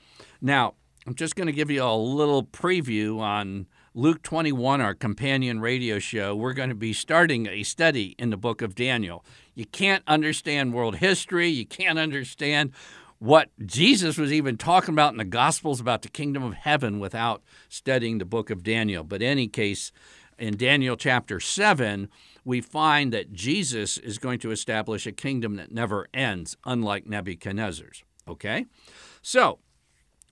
Now, 0.42 0.74
I'm 1.06 1.14
just 1.14 1.36
going 1.36 1.46
to 1.46 1.54
give 1.54 1.70
you 1.70 1.84
a 1.84 1.96
little 1.96 2.44
preview 2.44 3.20
on 3.20 3.68
Luke 3.98 4.22
21, 4.22 4.80
our 4.80 4.94
companion 4.94 5.60
radio 5.60 5.98
show, 5.98 6.36
we're 6.36 6.54
going 6.54 6.70
to 6.70 6.76
be 6.76 6.94
starting 6.94 7.48
a 7.48 7.64
study 7.64 8.14
in 8.20 8.30
the 8.30 8.38
book 8.38 8.62
of 8.62 8.76
Daniel. 8.76 9.26
You 9.56 9.66
can't 9.66 10.04
understand 10.06 10.76
world 10.76 10.98
history, 10.98 11.48
you 11.48 11.66
can't 11.66 11.98
understand 11.98 12.74
what 13.18 13.50
Jesus 13.66 14.16
was 14.20 14.32
even 14.32 14.56
talking 14.56 14.94
about 14.94 15.14
in 15.14 15.18
the 15.18 15.26
Gospels 15.26 15.80
about 15.80 16.04
the 16.04 16.10
kingdom 16.10 16.44
of 16.44 16.54
heaven 16.54 17.00
without 17.00 17.42
studying 17.70 18.20
the 18.20 18.26
book 18.26 18.52
of 18.52 18.62
Daniel. 18.62 19.04
But 19.04 19.24
in 19.24 19.30
any 19.30 19.48
case, 19.48 19.92
in 20.38 20.58
Daniel 20.58 20.96
chapter 20.96 21.40
7, 21.40 22.08
we 22.46 22.62
find 22.62 23.12
that 23.14 23.34
Jesus 23.34 23.98
is 23.98 24.20
going 24.20 24.38
to 24.42 24.52
establish 24.52 25.08
a 25.08 25.12
kingdom 25.12 25.56
that 25.56 25.72
never 25.72 26.06
ends, 26.14 26.56
unlike 26.66 27.08
Nebuchadnezzar's. 27.08 28.04
Okay? 28.28 28.68
So, 29.24 29.58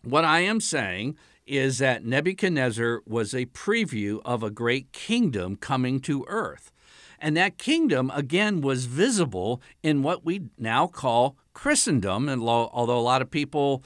what 0.04 0.24
I 0.24 0.42
am 0.42 0.62
saying 0.62 1.18
is 1.46 1.78
that 1.78 2.04
Nebuchadnezzar 2.04 3.02
was 3.06 3.34
a 3.34 3.46
preview 3.48 4.20
of 4.26 4.44
a 4.44 4.50
great 4.50 4.92
kingdom 4.92 5.56
coming 5.56 6.00
to 6.02 6.26
earth. 6.28 6.72
And 7.20 7.38
that 7.38 7.58
kingdom, 7.58 8.12
again, 8.14 8.62
was 8.62 8.86
visible 8.86 9.62
in 9.82 10.04
what 10.04 10.26
we 10.26 10.44
now 10.58 10.88
call 10.88 11.38
Christendom. 11.54 12.28
And 12.28 12.42
although 12.42 13.00
a 13.00 13.02
lot 13.02 13.22
of 13.22 13.32
people 13.32 13.84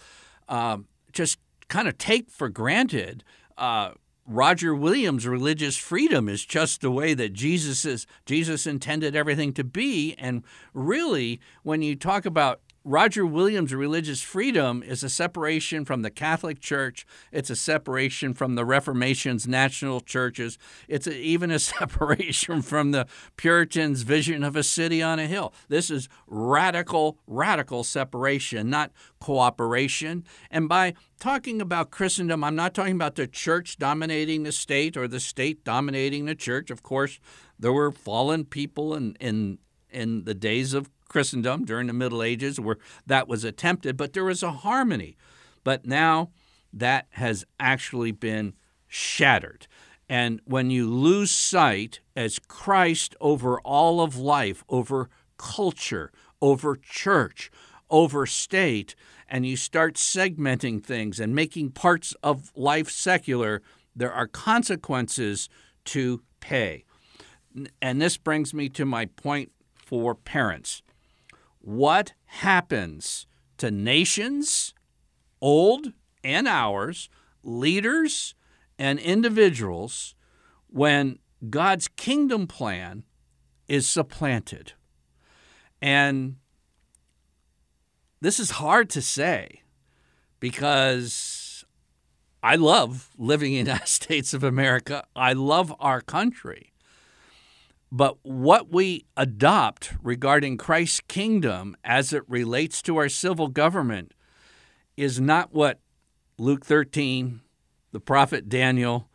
uh, 0.48 0.78
just 1.12 1.40
kind 1.68 1.88
of 1.88 1.98
take 1.98 2.32
for 2.32 2.50
granted, 2.50 3.24
uh, 3.58 3.92
Roger 4.26 4.76
Williams' 4.76 5.28
religious 5.28 5.76
freedom 5.76 6.30
is 6.30 6.46
just 6.46 6.82
the 6.82 6.92
way 6.92 7.14
that 7.16 7.34
Jesus 7.34 7.84
is. 7.84 8.06
Jesus 8.26 8.68
intended 8.68 9.16
everything 9.16 9.54
to 9.54 9.64
be, 9.64 10.14
and 10.20 10.44
really, 10.74 11.40
when 11.64 11.82
you 11.82 11.96
talk 11.96 12.26
about 12.26 12.62
Roger 12.90 13.24
Williams' 13.24 13.72
religious 13.72 14.24
freedom 14.24 14.82
is 14.82 15.04
a 15.04 15.10
separation 15.10 15.86
from 15.86 16.02
the 16.02 16.10
Catholic 16.10 16.60
Church. 16.60 17.06
It's 17.32 17.52
a 17.52 17.56
separation 17.56 18.34
from 18.34 18.56
the 18.56 18.66
Reformation's 18.66 19.48
national 19.48 20.02
churches. 20.02 20.58
It's 20.88 21.06
a, 21.06 21.16
even 21.16 21.52
a 21.52 21.60
separation 21.78 22.64
from 22.64 22.90
the 22.90 23.06
Puritans' 23.38 24.02
vision 24.02 24.44
of 24.44 24.56
a 24.56 24.64
city 24.64 25.04
on 25.04 25.20
a 25.20 25.28
hill. 25.28 25.54
This 25.68 25.92
is 25.92 26.10
radical, 26.26 27.20
radical 27.28 27.84
separation, 27.84 28.72
not 28.72 28.92
cooperation. 29.20 30.24
And 30.50 30.68
by 30.68 30.96
talking 31.20 31.62
about 31.62 31.92
Christendom, 31.92 32.44
I'm 32.44 32.56
not 32.56 32.74
talking 32.74 32.96
about 32.96 33.14
the 33.14 33.28
church 33.28 33.78
dominating 33.78 34.42
the 34.42 34.52
state 34.52 34.98
or 34.98 35.08
the 35.08 35.20
state 35.20 35.64
dominating 35.64 36.26
the 36.26 36.34
church. 36.34 36.72
Of 36.72 36.82
course, 36.82 37.20
there 37.60 37.72
were 37.72 37.92
fallen 37.92 38.46
people 38.46 38.96
in, 38.96 39.16
in, 39.20 39.60
in 39.92 40.24
the 40.24 40.34
days 40.34 40.74
of 40.74 40.90
Christendom 41.10 41.66
during 41.66 41.88
the 41.88 41.94
Middle 41.94 42.24
Ages 42.24 42.60
where 42.60 42.78
that 43.06 43.28
was 43.28 43.44
attempted, 43.44 43.98
but 43.98 44.14
there 44.14 44.24
was 44.24 44.42
a 44.42 44.52
harmony. 44.52 45.18
But 45.64 45.86
now 45.86 46.30
that 46.72 47.08
has 47.12 47.44
actually 47.60 48.12
been 48.12 48.54
shattered. 48.88 49.68
And 50.08 50.42
when 50.46 50.72
you 50.72 50.90
lose 50.90 51.32
sight 51.32 52.00
as 52.16 52.40
Christ 52.40 53.16
over 53.20 53.60
all 53.62 54.02
of 54.02 54.18
life, 54.18 54.64
over 54.70 55.10
culture, 55.38 56.12
over 56.42 56.76
church, 56.76 57.52
over 57.90 58.26
state, 58.26 58.96
and 59.28 59.46
you 59.46 59.56
start 59.56 59.96
segmenting 59.96 60.84
things 60.84 61.20
and 61.20 61.36
making 61.36 61.72
parts 61.72 62.16
of 62.24 62.52
life 62.56 62.90
secular, 62.90 63.62
there 63.96 64.12
are 64.12 64.28
consequences 64.28 65.50
to 65.86 66.22
pay. 66.40 66.84
And 67.82 68.02
this 68.02 68.18
brings 68.18 68.54
me 68.54 68.70
to 68.70 68.86
my 68.86 69.06
point 69.06 69.52
for 69.76 70.16
parents 70.16 70.82
what 71.60 72.14
happens 72.26 73.28
to 73.58 73.72
nations, 73.72 74.74
old 75.42 75.94
and 76.24 76.48
ours, 76.48 77.10
leaders 77.44 78.36
and 78.78 79.00
individuals, 79.00 80.16
when 80.68 81.20
God's 81.50 81.88
kingdom 81.88 82.48
plan 82.48 83.04
is 83.68 83.88
supplanted. 83.88 84.74
And 85.82 86.36
this 88.22 88.40
is 88.40 88.52
hard 88.52 88.90
to 88.92 89.02
say 89.02 89.62
because 90.40 91.64
I 92.42 92.56
love 92.56 93.10
living 93.18 93.54
in 93.54 93.66
the 93.66 93.72
United 93.72 93.88
States 93.88 94.34
of 94.34 94.44
America. 94.44 95.06
I 95.16 95.34
love 95.34 95.74
our 95.80 96.02
country. 96.02 96.74
But 97.92 98.18
what 98.22 98.72
we 98.72 99.06
adopt 99.18 99.94
regarding 100.04 100.58
Christ's 100.58 101.02
kingdom 101.08 101.76
as 101.84 102.14
it 102.14 102.24
relates 102.28 102.82
to 102.84 102.98
our 102.98 103.10
civil 103.10 103.48
government 103.48 104.14
is 104.96 105.20
not 105.20 105.54
what 105.54 105.80
Luke 106.38 106.66
13, 106.66 107.42
the 107.92 108.00
prophet 108.00 108.48
Daniel, 108.48 109.10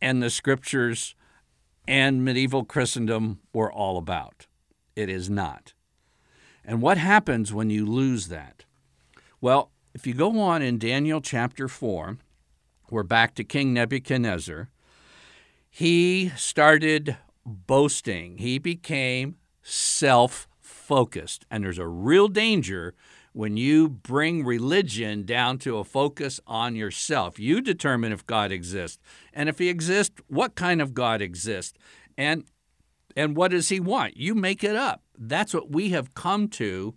and 0.00 0.22
the 0.22 0.30
scriptures 0.30 1.14
and 1.88 2.24
medieval 2.24 2.64
Christendom 2.64 3.40
were 3.52 3.72
all 3.72 3.98
about. 3.98 4.46
It 4.94 5.08
is 5.08 5.28
not. 5.28 5.74
And 6.64 6.80
what 6.80 6.98
happens 6.98 7.52
when 7.52 7.70
you 7.70 7.86
lose 7.86 8.28
that? 8.28 8.64
Well, 9.40 9.70
if 9.94 10.06
you 10.06 10.14
go 10.14 10.38
on 10.40 10.62
in 10.62 10.78
Daniel 10.78 11.20
chapter 11.20 11.68
4, 11.68 12.18
we're 12.90 13.02
back 13.02 13.34
to 13.34 13.44
King 13.44 13.72
Nebuchadnezzar. 13.72 14.68
He 15.68 16.30
started 16.36 17.16
boasting, 17.46 18.38
he 18.38 18.58
became 18.58 19.36
self 19.62 20.48
focused. 20.60 21.46
And 21.50 21.64
there's 21.64 21.78
a 21.78 21.86
real 21.86 22.28
danger 22.28 22.94
when 23.32 23.56
you 23.56 23.88
bring 23.88 24.44
religion 24.44 25.24
down 25.24 25.58
to 25.58 25.78
a 25.78 25.84
focus 25.84 26.40
on 26.46 26.74
yourself. 26.74 27.38
You 27.38 27.60
determine 27.60 28.12
if 28.12 28.26
God 28.26 28.50
exists. 28.50 28.98
And 29.32 29.48
if 29.48 29.58
he 29.58 29.68
exists, 29.68 30.20
what 30.26 30.54
kind 30.54 30.80
of 30.80 30.94
God 30.94 31.20
exists? 31.20 31.78
And 32.16 32.44
and 33.16 33.34
what 33.36 33.50
does 33.50 33.70
he 33.70 33.80
want? 33.80 34.16
You 34.16 34.34
make 34.34 34.62
it 34.62 34.76
up. 34.76 35.02
That's 35.18 35.54
what 35.54 35.70
we 35.70 35.88
have 35.90 36.14
come 36.14 36.48
to. 36.48 36.94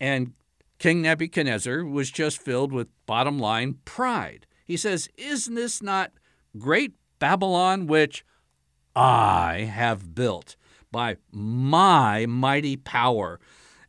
And 0.00 0.32
King 0.78 1.02
Nebuchadnezzar 1.02 1.84
was 1.84 2.10
just 2.10 2.42
filled 2.42 2.72
with 2.72 2.88
bottom 3.06 3.38
line 3.38 3.78
pride. 3.84 4.46
He 4.64 4.76
says, 4.76 5.08
Isn't 5.16 5.54
this 5.54 5.82
not 5.82 6.12
great 6.58 6.94
Babylon, 7.18 7.86
which 7.86 8.24
I 8.96 9.68
have 9.72 10.14
built 10.14 10.56
by 10.90 11.16
my 11.32 12.26
mighty 12.26 12.76
power 12.76 13.40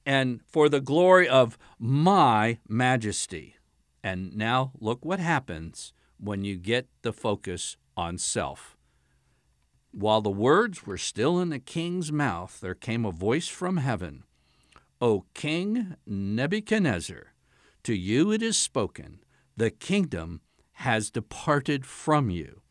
and 0.05 0.41
for 0.47 0.69
the 0.69 0.81
glory 0.81 1.27
of 1.27 1.57
my 1.79 2.59
majesty? 2.67 3.55
And 4.03 4.35
now 4.35 4.71
look 4.79 5.03
what 5.03 5.19
happens 5.19 5.93
when 6.17 6.43
you 6.43 6.57
get 6.57 6.87
the 7.01 7.13
focus 7.13 7.77
on 7.97 8.17
self. 8.17 8.77
While 9.91 10.21
the 10.21 10.29
words 10.29 10.85
were 10.85 10.97
still 10.97 11.39
in 11.39 11.49
the 11.49 11.59
king's 11.59 12.11
mouth, 12.11 12.59
there 12.59 12.75
came 12.75 13.05
a 13.05 13.11
voice 13.11 13.47
from 13.47 13.77
heaven 13.77 14.23
O 15.01 15.25
King 15.33 15.95
Nebuchadnezzar, 16.05 17.33
to 17.83 17.93
you 17.93 18.31
it 18.31 18.41
is 18.41 18.57
spoken, 18.57 19.19
the 19.57 19.69
kingdom 19.69 20.41
has 20.73 21.09
departed 21.09 21.85
from 21.85 22.29
you, 22.29 22.61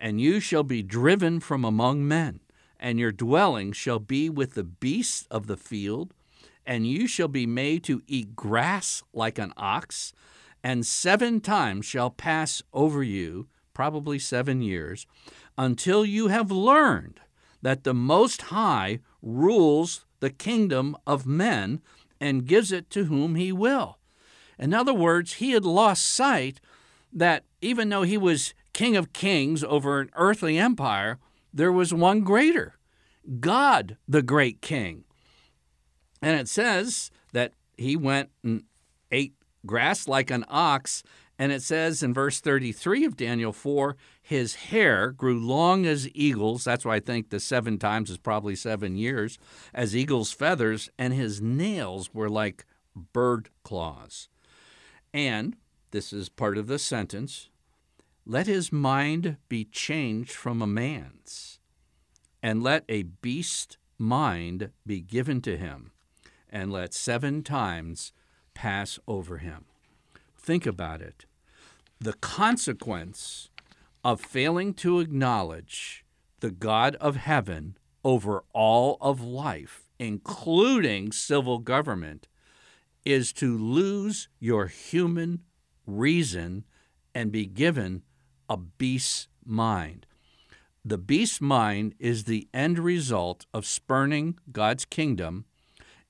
and 0.00 0.20
you 0.20 0.40
shall 0.40 0.62
be 0.62 0.82
driven 0.82 1.40
from 1.40 1.64
among 1.64 2.06
men, 2.06 2.40
and 2.78 2.98
your 2.98 3.12
dwelling 3.12 3.72
shall 3.72 3.98
be 3.98 4.30
with 4.30 4.54
the 4.54 4.64
beasts 4.64 5.26
of 5.30 5.46
the 5.46 5.56
field, 5.56 6.14
and 6.64 6.86
you 6.86 7.06
shall 7.06 7.28
be 7.28 7.46
made 7.46 7.82
to 7.84 8.02
eat 8.06 8.36
grass 8.36 9.02
like 9.12 9.38
an 9.38 9.52
ox, 9.56 10.12
and 10.62 10.86
seven 10.86 11.40
times 11.40 11.86
shall 11.86 12.10
pass 12.10 12.62
over 12.72 13.02
you, 13.02 13.48
probably 13.74 14.18
seven 14.18 14.60
years, 14.60 15.06
until 15.56 16.04
you 16.04 16.28
have 16.28 16.50
learned 16.50 17.20
that 17.62 17.84
the 17.84 17.94
Most 17.94 18.42
High 18.42 19.00
rules 19.22 20.04
the 20.20 20.30
kingdom 20.30 20.96
of 21.06 21.26
men 21.26 21.80
and 22.20 22.46
gives 22.46 22.72
it 22.72 22.90
to 22.90 23.04
whom 23.04 23.34
he 23.34 23.52
will. 23.52 23.98
In 24.58 24.74
other 24.74 24.94
words, 24.94 25.34
he 25.34 25.52
had 25.52 25.64
lost 25.64 26.04
sight 26.04 26.60
that 27.12 27.44
even 27.60 27.88
though 27.88 28.02
he 28.02 28.18
was 28.18 28.54
king 28.72 28.96
of 28.96 29.12
kings 29.12 29.64
over 29.64 30.00
an 30.00 30.10
earthly 30.14 30.58
empire, 30.58 31.18
there 31.52 31.72
was 31.72 31.92
one 31.92 32.20
greater 32.20 32.74
God, 33.40 33.96
the 34.06 34.22
great 34.22 34.62
king. 34.62 35.04
And 36.22 36.38
it 36.38 36.48
says 36.48 37.10
that 37.32 37.52
he 37.76 37.96
went 37.96 38.30
and 38.42 38.64
ate 39.12 39.34
grass 39.66 40.08
like 40.08 40.30
an 40.30 40.44
ox. 40.48 41.02
And 41.38 41.52
it 41.52 41.62
says 41.62 42.02
in 42.02 42.14
verse 42.14 42.40
33 42.40 43.04
of 43.04 43.16
Daniel 43.16 43.52
4 43.52 43.96
his 44.28 44.56
hair 44.56 45.12
grew 45.12 45.38
long 45.38 45.86
as 45.86 46.06
eagles. 46.14 46.64
That's 46.64 46.84
why 46.84 46.96
I 46.96 47.00
think 47.00 47.30
the 47.30 47.40
seven 47.40 47.78
times 47.78 48.10
is 48.10 48.18
probably 48.18 48.54
seven 48.54 48.94
years, 48.94 49.38
as 49.72 49.96
eagle's 49.96 50.32
feathers, 50.32 50.90
and 50.98 51.14
his 51.14 51.40
nails 51.40 52.12
were 52.12 52.28
like 52.28 52.66
bird 53.14 53.48
claws. 53.62 54.28
And 55.14 55.56
this 55.92 56.12
is 56.12 56.28
part 56.28 56.58
of 56.58 56.66
the 56.66 56.78
sentence 56.78 57.48
let 58.30 58.46
his 58.46 58.70
mind 58.70 59.38
be 59.48 59.64
changed 59.64 60.32
from 60.32 60.60
a 60.60 60.66
man's, 60.66 61.60
and 62.42 62.62
let 62.62 62.84
a 62.86 63.02
beast 63.02 63.78
mind 63.96 64.70
be 64.86 65.00
given 65.00 65.40
to 65.40 65.56
him, 65.56 65.92
and 66.50 66.70
let 66.70 66.92
seven 66.92 67.42
times 67.42 68.12
pass 68.52 68.98
over 69.08 69.38
him. 69.38 69.64
Think 70.36 70.66
about 70.66 71.00
it. 71.00 71.24
The 72.00 72.12
consequence 72.12 73.48
of 74.04 74.20
failing 74.20 74.74
to 74.74 75.00
acknowledge 75.00 76.04
the 76.40 76.50
God 76.50 76.96
of 76.96 77.16
heaven 77.16 77.78
over 78.04 78.44
all 78.52 78.98
of 79.00 79.22
life, 79.22 79.88
including 79.98 81.12
civil 81.12 81.58
government, 81.58 82.28
is 83.06 83.32
to 83.32 83.56
lose 83.56 84.28
your 84.38 84.66
human 84.66 85.44
reason 85.86 86.64
and 87.14 87.32
be 87.32 87.46
given 87.46 88.02
a 88.48 88.56
beast's 88.56 89.28
mind. 89.44 90.06
The 90.84 90.98
beast's 90.98 91.40
mind 91.40 91.94
is 91.98 92.24
the 92.24 92.48
end 92.54 92.78
result 92.78 93.46
of 93.52 93.66
spurning 93.66 94.38
God's 94.52 94.84
kingdom 94.84 95.44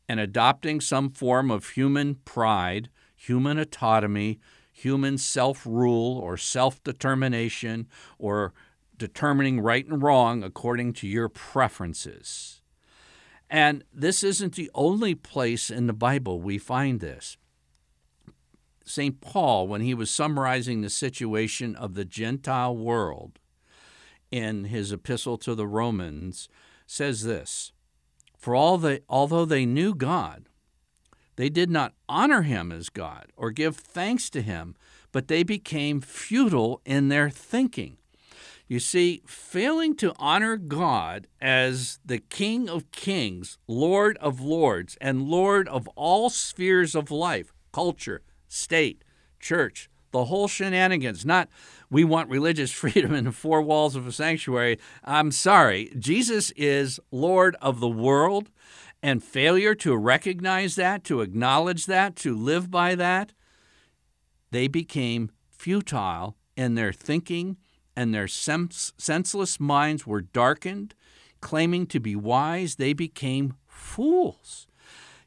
and 0.09 0.21
adopting 0.21 0.81
some 0.81 1.11
form 1.11 1.51
of 1.51 1.71
human 1.71 2.17
pride, 2.25 2.89
human 3.17 3.59
autonomy, 3.59 4.41
human 4.73 5.19
self 5.19 5.67
rule 5.67 6.19
or 6.19 6.37
self 6.37 6.83
determination 6.85 7.89
or 8.19 8.53
determining 8.97 9.61
right 9.61 9.87
and 9.87 10.03
wrong 10.03 10.43
according 10.43 10.93
to 10.93 11.07
your 11.07 11.29
preferences. 11.29 12.63
And 13.51 13.85
this 13.93 14.23
isn't 14.23 14.55
the 14.55 14.71
only 14.75 15.15
place 15.15 15.71
in 15.71 15.87
the 15.87 15.93
Bible 15.93 16.41
we 16.41 16.59
find 16.59 17.01
this. 17.01 17.37
St. 18.89 19.21
Paul, 19.21 19.69
when 19.69 19.81
he 19.81 19.95
was 19.95 20.11
summarizing 20.11 20.81
the 20.81 20.91
situation 20.91 21.77
of 21.77 21.95
the 21.95 22.05
Gentile 22.05 22.77
world 22.77 23.39
in 24.31 24.65
his 24.65 24.93
epistle 24.93 25.39
to 25.39 25.55
the 25.55 25.67
Romans, 25.67 26.49
says 26.87 27.23
this 27.23 27.73
For 28.37 28.55
all 28.55 28.79
they, 28.79 29.01
although 29.09 29.45
they 29.45 29.67
knew 29.67 29.95
God, 29.95 30.49
they 31.37 31.49
did 31.49 31.71
not 31.71 31.95
honor 32.09 32.43
him 32.43 32.73
as 32.73 32.89
God 32.89 33.27
or 33.37 33.51
give 33.51 33.77
thanks 33.77 34.29
to 34.31 34.43
him, 34.43 34.75
but 35.13 35.29
they 35.29 35.43
became 35.43 36.01
futile 36.01 36.81
in 36.85 37.09
their 37.09 37.31
thinking. 37.31 37.99
You 38.67 38.81
see, 38.81 39.23
failing 39.27 39.97
to 39.97 40.13
honor 40.19 40.57
God 40.59 41.27
as 41.41 42.01
the 42.05 42.19
King 42.19 42.69
of 42.69 42.91
kings, 42.91 43.57
Lord 43.67 44.19
of 44.19 44.41
lords, 44.41 44.99
and 45.01 45.23
Lord 45.23 45.69
of 45.69 45.89
all 45.97 46.29
spheres 46.29 46.95
of 46.95 47.11
life, 47.11 47.53
culture, 47.73 48.23
state, 48.49 49.05
church, 49.39 49.89
the 50.11 50.25
whole 50.25 50.49
shenanigans, 50.49 51.25
not 51.25 51.49
we 51.91 52.05
want 52.05 52.31
religious 52.31 52.73
freedom 52.83 53.15
in 53.15 53.25
the 53.25 53.33
four 53.33 53.63
walls 53.63 53.97
of 53.97 54.07
a 54.07 54.13
sanctuary. 54.13 54.79
I'm 55.05 55.31
sorry. 55.31 55.93
Jesus 55.99 56.51
is 56.57 56.99
Lord 57.11 57.57
of 57.61 57.81
the 57.81 57.89
world, 57.89 58.51
and 59.03 59.23
failure 59.23 59.75
to 59.77 59.97
recognize 59.97 60.75
that, 60.75 61.05
to 61.05 61.21
acknowledge 61.21 61.87
that, 61.87 62.17
to 62.17 62.35
live 62.35 62.71
by 62.71 62.95
that, 62.97 63.33
they 64.51 64.67
became 64.67 65.31
futile 65.51 66.37
in 66.57 66.75
their 66.75 66.93
thinking 66.93 67.57
and 67.95 68.15
their 68.15 68.29
sens- 68.29 68.93
senseless 68.97 69.59
minds 69.59 70.07
were 70.07 70.21
darkened. 70.21 70.95
Claiming 71.41 71.87
to 71.89 72.01
be 72.01 72.15
wise, 72.15 72.77
they 72.77 72.93
became 72.93 73.55
fools. 73.67 74.68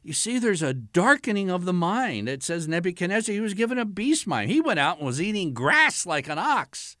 You 0.02 0.12
see, 0.12 0.38
there's 0.38 0.62
a 0.62 0.74
darkening 0.74 1.50
of 1.50 1.64
the 1.64 1.72
mind. 1.72 2.28
It 2.28 2.42
says 2.42 2.66
Nebuchadnezzar, 2.66 3.32
he 3.32 3.40
was 3.40 3.54
given 3.54 3.78
a 3.78 3.84
beast 3.84 4.26
mind. 4.26 4.50
He 4.50 4.60
went 4.60 4.80
out 4.80 4.98
and 4.98 5.06
was 5.06 5.20
eating 5.20 5.54
grass 5.54 6.04
like 6.04 6.28
an 6.28 6.38
ox. 6.38 6.96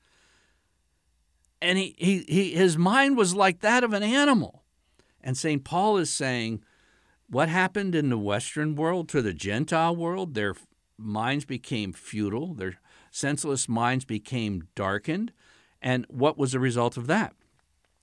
And 1.60 1.78
he, 1.78 1.94
he, 1.98 2.24
he, 2.28 2.54
his 2.54 2.78
mind 2.78 3.16
was 3.16 3.34
like 3.34 3.60
that 3.60 3.82
of 3.82 3.92
an 3.92 4.02
animal. 4.02 4.62
And 5.20 5.36
St. 5.36 5.64
Paul 5.64 5.96
is 5.96 6.10
saying, 6.10 6.62
what 7.28 7.48
happened 7.48 7.94
in 7.94 8.10
the 8.10 8.18
Western 8.18 8.74
world 8.74 9.08
to 9.08 9.22
the 9.22 9.32
Gentile 9.32 9.96
world? 9.96 10.34
Their 10.34 10.54
minds 10.98 11.44
became 11.44 11.92
futile, 11.92 12.54
their 12.54 12.78
senseless 13.10 13.68
minds 13.68 14.04
became 14.04 14.68
darkened. 14.74 15.32
And 15.80 16.06
what 16.08 16.36
was 16.36 16.52
the 16.52 16.60
result 16.60 16.96
of 16.96 17.06
that? 17.08 17.34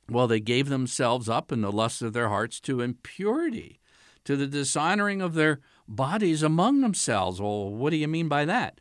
Well, 0.10 0.28
they 0.28 0.40
gave 0.40 0.70
themselves 0.70 1.30
up 1.30 1.52
in 1.52 1.62
the 1.62 1.72
lust 1.72 2.02
of 2.02 2.14
their 2.14 2.30
hearts 2.30 2.60
to 2.62 2.82
impurity, 2.82 3.80
to 4.26 4.36
the 4.36 4.48
dishonoring 4.48 5.22
of 5.22 5.34
their 5.34 5.60
bodies 5.88 6.44
among 6.44 6.82
themselves. 6.82 7.42
Well, 7.42 7.70
what 7.70 7.90
do 7.90 7.98
you 7.98 8.08
mean 8.08 8.28
by 8.28 8.46
that? 8.46 8.80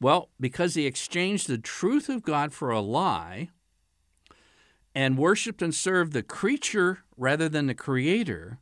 Well, 0.00 0.30
because 0.38 0.74
they 0.74 0.82
exchanged 0.82 1.48
the 1.48 1.58
truth 1.58 2.08
of 2.08 2.22
God 2.22 2.52
for 2.52 2.70
a 2.70 2.80
lie 2.80 3.50
and 4.94 5.18
worshiped 5.18 5.62
and 5.62 5.74
served 5.74 6.12
the 6.12 6.22
creature 6.22 7.00
rather 7.16 7.48
than 7.48 7.66
the 7.66 7.74
creator. 7.74 8.58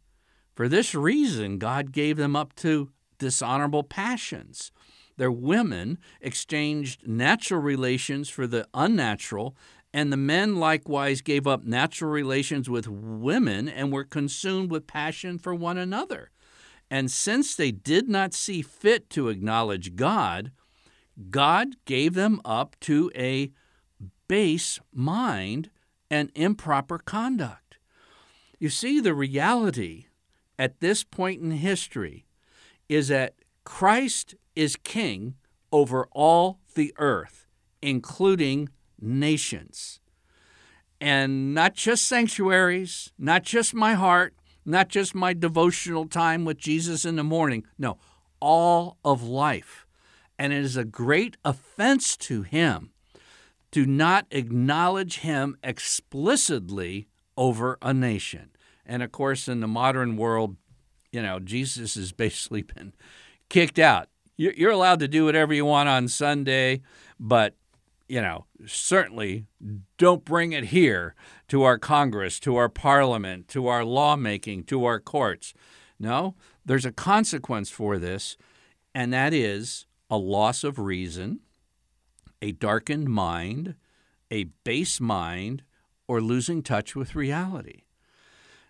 For 0.55 0.69
this 0.69 0.95
reason, 0.95 1.59
God 1.59 1.93
gave 1.93 2.17
them 2.17 2.37
up 2.37 2.55
to 2.57 2.91
dishonorable 3.19 3.83
passions. 3.83 4.71
Their 5.17 5.31
women 5.31 5.99
exchanged 6.21 7.07
natural 7.07 7.61
relations 7.61 8.29
for 8.29 8.47
the 8.47 8.67
unnatural, 8.75 9.57
and 9.95 10.13
the 10.13 10.17
men 10.17 10.57
likewise 10.57 11.21
gave 11.21 11.47
up 11.47 11.63
natural 11.63 12.11
relations 12.11 12.69
with 12.69 12.89
women 12.89 13.69
and 13.69 13.93
were 13.93 14.03
consumed 14.03 14.69
with 14.69 14.89
passion 14.89 15.39
for 15.39 15.55
one 15.55 15.79
another. 15.79 16.31
And 16.91 17.09
since 17.13 17.55
they 17.55 17.71
did 17.71 18.09
not 18.09 18.35
see 18.35 18.61
fit 18.61 19.09
to 19.11 19.29
acknowledge 19.29 19.95
God, 19.95 20.51
God 21.31 21.77
gave 21.85 22.15
them 22.15 22.41
up 22.45 22.75
to 22.81 23.13
a 23.15 23.53
base 24.27 24.81
mind 24.93 25.71
and 26.11 26.33
improper 26.35 26.99
conduct. 26.99 27.79
You 28.59 28.71
see, 28.71 28.99
the 28.99 29.15
reality 29.15 30.07
at 30.59 30.81
this 30.81 31.05
point 31.05 31.41
in 31.41 31.53
history 31.53 32.27
is 32.89 33.09
that 33.09 33.35
Christ 33.63 34.35
is 34.57 34.75
king 34.75 35.37
over 35.71 36.09
all 36.11 36.59
the 36.75 36.93
earth, 36.99 37.47
including 37.81 38.71
nations. 39.01 40.01
And 41.01 41.55
not 41.55 41.75
just 41.75 42.07
sanctuaries, 42.07 43.13
not 43.19 43.43
just 43.43 43.75
my 43.75 43.95
heart, 43.95 44.35
not 44.65 44.89
just 44.89 45.15
my 45.15 45.33
devotional 45.33 46.07
time 46.07 46.45
with 46.45 46.57
Jesus 46.57 47.05
in 47.05 47.17
the 47.17 47.25
morning. 47.25 47.65
No, 47.79 47.99
all 48.41 48.99
of 49.05 49.23
life. 49.23 49.87
And 50.39 50.53
it 50.53 50.65
is 50.65 50.77
a 50.77 50.85
great 50.85 51.37
offense 51.45 52.17
to 52.19 52.43
him 52.43 52.91
to 53.73 53.87
not 53.87 54.27
acknowledge 54.31 55.19
him 55.19 55.57
explicitly 55.63 57.09
over 57.37 57.79
a 57.83 57.93
nation. 57.93 58.51
And 58.87 59.03
of 59.03 59.13
course, 59.13 59.49
in 59.49 59.61
the 59.61 59.69
modern 59.69 60.17
world, 60.17 60.57
you 61.11 61.23
know, 61.23 61.39
Jesus 61.39 61.95
has 61.95 62.13
basically 62.13 62.63
been 62.75 62.93
kicked 63.49 63.79
out. 63.79 64.09
You're 64.37 64.73
allowed 64.73 64.99
to 64.99 65.09
do 65.09 65.25
whatever 65.25 65.55
you 65.55 65.65
want 65.65 65.89
on 65.89 66.09
Sunday, 66.09 66.83
but, 67.21 67.55
you 68.09 68.21
know, 68.21 68.47
certainly 68.67 69.47
don't 69.97 70.25
bring 70.25 70.53
it 70.53 70.67
here 70.67 71.15
to 71.49 71.63
our 71.63 71.79
Congress, 71.79 72.39
to 72.41 72.57
our 72.57 72.69
Parliament, 72.69 73.49
to 73.49 73.67
our 73.67 73.85
lawmaking, 73.85 74.65
to 74.65 74.85
our 74.85 75.01
courts. 75.01 75.55
No, 75.99 76.35
there's 76.65 76.85
a 76.85 76.93
consequence 76.93 77.71
for 77.71 77.99
this, 77.99 78.37
and 78.95 79.13
that 79.13 79.33
is 79.33 79.87
a 80.11 80.19
loss 80.19 80.65
of 80.65 80.79
reason, 80.79 81.41
a 82.43 82.53
darkened 82.53 83.09
mind, 83.09 83.75
a 84.31 84.45
base 84.65 85.01
mind, 85.01 85.63
or 86.07 86.21
losing 86.21 86.63
touch 86.63 86.95
with 86.95 87.15
reality. 87.15 87.83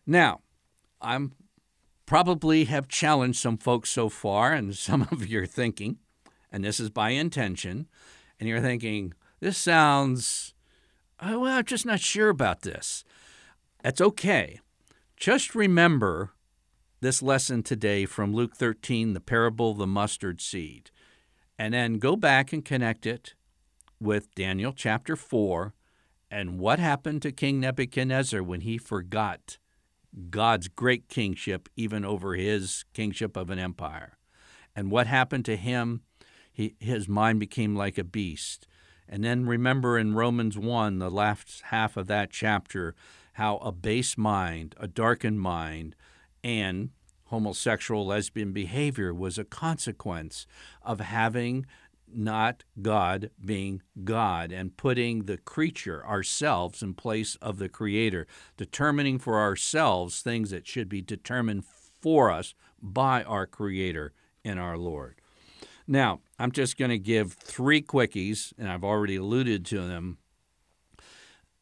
Now, 0.06 0.40
I'm 1.00 1.32
probably 2.06 2.64
have 2.64 2.86
challenged 2.86 3.38
some 3.38 3.56
folks 3.56 3.90
so 3.90 4.08
far, 4.08 4.52
and 4.52 4.74
some 4.76 5.08
of 5.10 5.26
you 5.26 5.42
are 5.42 5.46
thinking, 5.46 5.98
and 6.52 6.64
this 6.64 6.78
is 6.78 6.90
by 6.90 7.10
intention, 7.10 7.88
and 8.38 8.48
you're 8.48 8.60
thinking, 8.60 9.12
this 9.44 9.58
sounds, 9.58 10.54
oh, 11.20 11.40
well, 11.40 11.58
I'm 11.58 11.66
just 11.66 11.84
not 11.84 12.00
sure 12.00 12.30
about 12.30 12.62
this. 12.62 13.04
That's 13.82 14.00
okay. 14.00 14.60
Just 15.18 15.54
remember 15.54 16.30
this 17.02 17.22
lesson 17.22 17.62
today 17.62 18.06
from 18.06 18.32
Luke 18.32 18.56
13, 18.56 19.12
the 19.12 19.20
parable 19.20 19.72
of 19.72 19.76
the 19.76 19.86
mustard 19.86 20.40
seed, 20.40 20.90
and 21.58 21.74
then 21.74 21.98
go 21.98 22.16
back 22.16 22.54
and 22.54 22.64
connect 22.64 23.04
it 23.04 23.34
with 24.00 24.34
Daniel 24.34 24.72
chapter 24.72 25.14
4 25.14 25.74
and 26.30 26.58
what 26.58 26.78
happened 26.78 27.20
to 27.20 27.30
King 27.30 27.60
Nebuchadnezzar 27.60 28.42
when 28.42 28.62
he 28.62 28.78
forgot 28.78 29.58
God's 30.30 30.68
great 30.68 31.10
kingship 31.10 31.68
even 31.76 32.02
over 32.02 32.34
his 32.34 32.86
kingship 32.94 33.36
of 33.36 33.50
an 33.50 33.58
empire. 33.58 34.16
And 34.74 34.90
what 34.90 35.06
happened 35.06 35.44
to 35.44 35.56
him? 35.56 36.00
He, 36.50 36.76
his 36.80 37.10
mind 37.10 37.40
became 37.40 37.76
like 37.76 37.98
a 37.98 38.04
beast. 38.04 38.66
And 39.14 39.22
then 39.22 39.46
remember 39.46 39.96
in 39.96 40.16
Romans 40.16 40.58
1, 40.58 40.98
the 40.98 41.08
last 41.08 41.62
half 41.66 41.96
of 41.96 42.08
that 42.08 42.30
chapter, 42.32 42.96
how 43.34 43.58
a 43.58 43.70
base 43.70 44.18
mind, 44.18 44.74
a 44.76 44.88
darkened 44.88 45.40
mind, 45.40 45.94
and 46.42 46.90
homosexual 47.26 48.06
lesbian 48.06 48.52
behavior 48.52 49.14
was 49.14 49.38
a 49.38 49.44
consequence 49.44 50.48
of 50.82 50.98
having 50.98 51.64
not 52.12 52.64
God 52.82 53.30
being 53.44 53.82
God 54.02 54.50
and 54.50 54.76
putting 54.76 55.26
the 55.26 55.38
creature, 55.38 56.04
ourselves, 56.04 56.82
in 56.82 56.94
place 56.94 57.36
of 57.36 57.58
the 57.58 57.68
Creator, 57.68 58.26
determining 58.56 59.20
for 59.20 59.38
ourselves 59.38 60.22
things 60.22 60.50
that 60.50 60.66
should 60.66 60.88
be 60.88 61.00
determined 61.00 61.64
for 61.64 62.32
us 62.32 62.56
by 62.82 63.22
our 63.22 63.46
Creator 63.46 64.12
and 64.44 64.58
our 64.58 64.76
Lord. 64.76 65.20
Now, 65.86 66.18
I'm 66.38 66.52
just 66.52 66.76
going 66.76 66.90
to 66.90 66.98
give 66.98 67.32
three 67.32 67.80
quickies, 67.80 68.52
and 68.58 68.68
I've 68.68 68.84
already 68.84 69.16
alluded 69.16 69.64
to 69.66 69.80
them. 69.82 70.18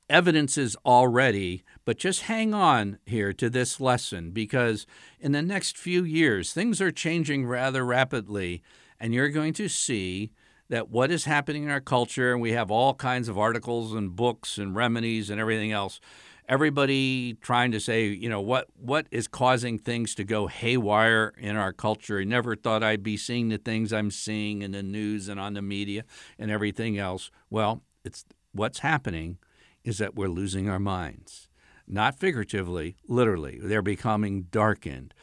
Evidence 0.08 0.58
is 0.58 0.76
already, 0.84 1.62
but 1.84 1.98
just 1.98 2.22
hang 2.22 2.52
on 2.52 2.98
here 3.06 3.32
to 3.32 3.48
this 3.48 3.80
lesson 3.80 4.30
because 4.30 4.86
in 5.20 5.32
the 5.32 5.42
next 5.42 5.78
few 5.78 6.04
years, 6.04 6.52
things 6.52 6.80
are 6.80 6.90
changing 6.90 7.46
rather 7.46 7.84
rapidly, 7.84 8.62
and 9.00 9.14
you're 9.14 9.28
going 9.28 9.54
to 9.54 9.68
see 9.68 10.32
that 10.68 10.90
what 10.90 11.10
is 11.10 11.24
happening 11.24 11.64
in 11.64 11.70
our 11.70 11.80
culture, 11.80 12.32
and 12.32 12.40
we 12.40 12.52
have 12.52 12.70
all 12.70 12.94
kinds 12.94 13.28
of 13.28 13.38
articles 13.38 13.92
and 13.92 14.16
books 14.16 14.58
and 14.58 14.74
remedies 14.74 15.28
and 15.28 15.40
everything 15.40 15.72
else. 15.72 16.00
Everybody 16.48 17.34
trying 17.34 17.72
to 17.72 17.80
say, 17.80 18.06
you 18.06 18.28
know, 18.28 18.40
what 18.40 18.68
what 18.76 19.06
is 19.10 19.28
causing 19.28 19.78
things 19.78 20.14
to 20.16 20.24
go 20.24 20.48
haywire 20.48 21.32
in 21.38 21.56
our 21.56 21.72
culture. 21.72 22.18
I 22.18 22.24
never 22.24 22.56
thought 22.56 22.82
I'd 22.82 23.02
be 23.02 23.16
seeing 23.16 23.48
the 23.48 23.58
things 23.58 23.92
I'm 23.92 24.10
seeing 24.10 24.62
in 24.62 24.72
the 24.72 24.82
news 24.82 25.28
and 25.28 25.38
on 25.40 25.54
the 25.54 25.62
media 25.62 26.04
and 26.38 26.50
everything 26.50 26.98
else. 26.98 27.30
Well, 27.48 27.82
it's 28.04 28.24
what's 28.52 28.80
happening 28.80 29.38
is 29.84 29.98
that 29.98 30.14
we're 30.14 30.28
losing 30.28 30.68
our 30.68 30.78
minds. 30.78 31.48
Not 31.88 32.18
figuratively, 32.18 32.96
literally. 33.08 33.58
They're 33.60 33.82
becoming 33.82 34.42
darkened 34.50 35.14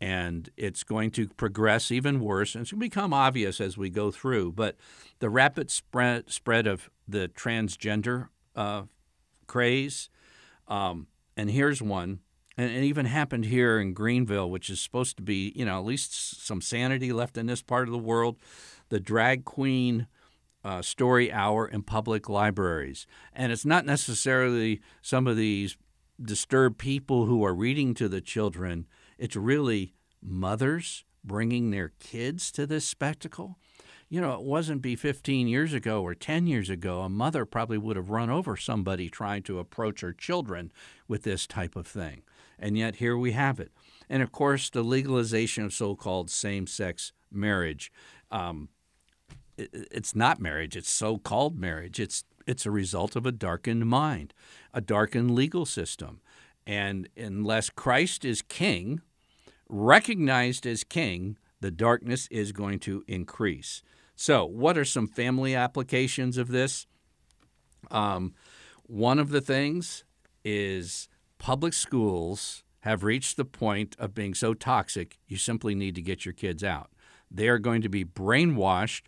and 0.00 0.50
it's 0.56 0.82
going 0.84 1.10
to 1.10 1.28
progress 1.28 1.90
even 1.90 2.20
worse, 2.20 2.54
and 2.54 2.62
it's 2.62 2.70
going 2.70 2.80
to 2.80 2.86
become 2.86 3.14
obvious 3.14 3.60
as 3.60 3.78
we 3.78 3.88
go 3.88 4.10
through. 4.10 4.52
But 4.52 4.76
the 5.20 5.30
rapid 5.30 5.70
spread 5.70 6.30
spread 6.30 6.66
of 6.66 6.90
the 7.08 7.28
transgender 7.28 8.28
uh, 8.54 8.82
craze, 9.46 10.10
um, 10.68 11.06
and 11.36 11.50
here's 11.50 11.82
one, 11.82 12.20
and 12.56 12.70
it 12.70 12.84
even 12.84 13.06
happened 13.06 13.46
here 13.46 13.78
in 13.78 13.92
Greenville, 13.92 14.50
which 14.50 14.70
is 14.70 14.80
supposed 14.80 15.16
to 15.16 15.22
be, 15.22 15.52
you 15.54 15.64
know, 15.64 15.78
at 15.78 15.84
least 15.84 16.44
some 16.44 16.60
sanity 16.60 17.12
left 17.12 17.36
in 17.36 17.46
this 17.46 17.62
part 17.62 17.88
of 17.88 17.92
the 17.92 17.98
world. 17.98 18.36
The 18.88 19.00
drag 19.00 19.44
queen. 19.44 20.06
Uh, 20.64 20.82
story 20.82 21.30
hour 21.30 21.68
in 21.68 21.80
public 21.80 22.28
libraries. 22.28 23.06
And 23.32 23.52
it's 23.52 23.64
not 23.64 23.86
necessarily 23.86 24.80
some 25.00 25.28
of 25.28 25.36
these 25.36 25.76
disturbed 26.20 26.78
people 26.78 27.26
who 27.26 27.44
are 27.44 27.54
reading 27.54 27.94
to 27.94 28.08
the 28.08 28.20
children, 28.20 28.86
it's 29.18 29.36
really 29.36 29.94
mothers 30.22 31.04
bringing 31.24 31.70
their 31.70 31.92
kids 32.00 32.50
to 32.52 32.66
this 32.66 32.84
spectacle. 32.84 33.58
You 34.08 34.20
know, 34.20 34.34
it 34.34 34.42
wasn't 34.42 34.82
be 34.82 34.94
15 34.94 35.48
years 35.48 35.72
ago 35.72 36.02
or 36.02 36.14
10 36.14 36.46
years 36.46 36.70
ago, 36.70 37.00
a 37.00 37.08
mother 37.08 37.44
probably 37.44 37.78
would 37.78 37.96
have 37.96 38.10
run 38.10 38.30
over 38.30 38.56
somebody 38.56 39.08
trying 39.08 39.42
to 39.44 39.58
approach 39.58 40.00
her 40.00 40.12
children 40.12 40.70
with 41.08 41.24
this 41.24 41.46
type 41.46 41.74
of 41.74 41.86
thing. 41.86 42.22
And 42.58 42.78
yet 42.78 42.96
here 42.96 43.16
we 43.16 43.32
have 43.32 43.58
it. 43.58 43.72
And 44.08 44.22
of 44.22 44.30
course, 44.30 44.70
the 44.70 44.84
legalization 44.84 45.64
of 45.64 45.72
so 45.72 45.96
called 45.96 46.30
same 46.30 46.68
sex 46.68 47.12
marriage. 47.32 47.92
Um, 48.30 48.68
it, 49.56 49.70
it's 49.72 50.14
not 50.14 50.40
marriage, 50.40 50.76
it's 50.76 50.90
so 50.90 51.18
called 51.18 51.58
marriage. 51.58 51.98
It's, 51.98 52.24
it's 52.46 52.64
a 52.64 52.70
result 52.70 53.16
of 53.16 53.26
a 53.26 53.32
darkened 53.32 53.86
mind, 53.86 54.32
a 54.72 54.80
darkened 54.80 55.32
legal 55.32 55.66
system. 55.66 56.20
And 56.64 57.08
unless 57.16 57.70
Christ 57.70 58.24
is 58.24 58.40
king, 58.42 59.00
recognized 59.68 60.64
as 60.64 60.84
king, 60.84 61.38
the 61.60 61.70
darkness 61.70 62.28
is 62.30 62.52
going 62.52 62.78
to 62.80 63.02
increase. 63.08 63.82
So, 64.16 64.46
what 64.46 64.78
are 64.78 64.84
some 64.84 65.06
family 65.06 65.54
applications 65.54 66.38
of 66.38 66.48
this? 66.48 66.86
Um, 67.90 68.34
one 68.84 69.18
of 69.18 69.28
the 69.28 69.42
things 69.42 70.04
is 70.42 71.08
public 71.38 71.74
schools 71.74 72.64
have 72.80 73.04
reached 73.04 73.36
the 73.36 73.44
point 73.44 73.94
of 73.98 74.14
being 74.14 74.32
so 74.32 74.54
toxic, 74.54 75.18
you 75.26 75.36
simply 75.36 75.74
need 75.74 75.94
to 75.96 76.02
get 76.02 76.24
your 76.24 76.32
kids 76.32 76.64
out. 76.64 76.90
They 77.30 77.48
are 77.48 77.58
going 77.58 77.82
to 77.82 77.88
be 77.88 78.04
brainwashed 78.04 79.02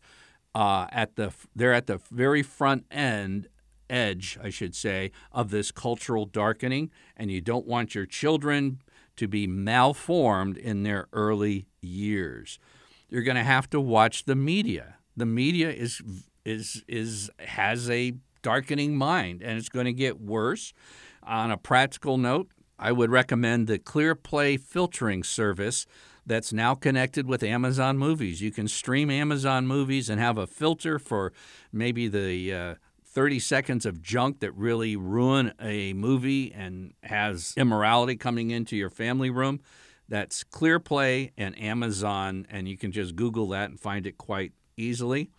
uh, 0.55 0.89
at 0.91 1.17
the 1.17 1.33
they're 1.55 1.73
at 1.73 1.87
the 1.87 2.01
very 2.11 2.43
front 2.43 2.85
end 2.91 3.49
edge, 3.89 4.37
I 4.43 4.51
should 4.51 4.75
say, 4.75 5.13
of 5.33 5.51
this 5.51 5.71
cultural 5.71 6.27
darkening, 6.27 6.91
and 7.17 7.31
you 7.31 7.41
don't 7.41 7.67
want 7.67 7.95
your 7.95 8.05
children 8.05 8.83
to 9.17 9.27
be 9.27 9.47
malformed 9.47 10.59
in 10.59 10.83
their 10.83 11.07
early 11.13 11.67
years. 11.81 12.59
You're 13.09 13.23
going 13.23 13.37
to 13.37 13.45
have 13.45 13.69
to 13.71 13.81
watch 13.81 14.25
the 14.25 14.37
media. 14.37 14.97
The 15.17 15.27
media 15.27 15.71
is 15.71 16.03
is 16.45 16.85
is 16.87 17.31
has 17.41 17.91
a 17.91 18.15
darkening 18.43 18.97
mind, 18.97 19.43
and 19.43 19.59
it's 19.59 19.69
going 19.69 19.87
to 19.87 19.93
get 19.93 20.21
worse. 20.21 20.73
On 21.23 21.51
a 21.51 21.57
practical 21.57 22.17
note, 22.17 22.49
I 22.79 22.93
would 22.93 23.11
recommend 23.11 23.67
the 23.67 23.79
ClearPlay 23.79 24.61
filtering 24.61 25.23
service 25.23 25.85
that's 26.25 26.53
now 26.53 26.75
connected 26.75 27.27
with 27.27 27.43
Amazon 27.43 27.99
Movies. 27.99 28.41
You 28.41 28.51
can 28.51 28.69
stream 28.69 29.11
Amazon 29.11 29.67
Movies 29.67 30.09
and 30.09 30.21
have 30.21 30.39
a 30.39 30.47
filter 30.47 30.99
for 30.99 31.33
maybe 31.73 32.07
the 32.07 32.53
uh, 32.53 32.75
30 33.05 33.41
seconds 33.41 33.87
of 33.87 34.01
junk 34.01 34.41
that 34.41 34.53
really 34.53 34.95
ruin 34.95 35.53
a 35.61 35.93
movie 35.95 36.53
and 36.53 36.93
has 37.03 37.55
immorality 37.57 38.15
coming 38.15 38.51
into 38.51 38.77
your 38.77 38.91
family 38.91 39.31
room. 39.31 39.61
That's 40.09 40.45
ClearPlay 40.45 41.33
and 41.37 41.59
Amazon, 41.61 42.47
and 42.51 42.69
you 42.69 42.79
can 42.79 42.93
just 42.93 43.15
Google 43.15 43.49
that 43.49 43.71
and 43.71 43.79
find 43.79 44.07
it 44.07 44.17
quite 44.17 44.53
easily. 44.77 45.31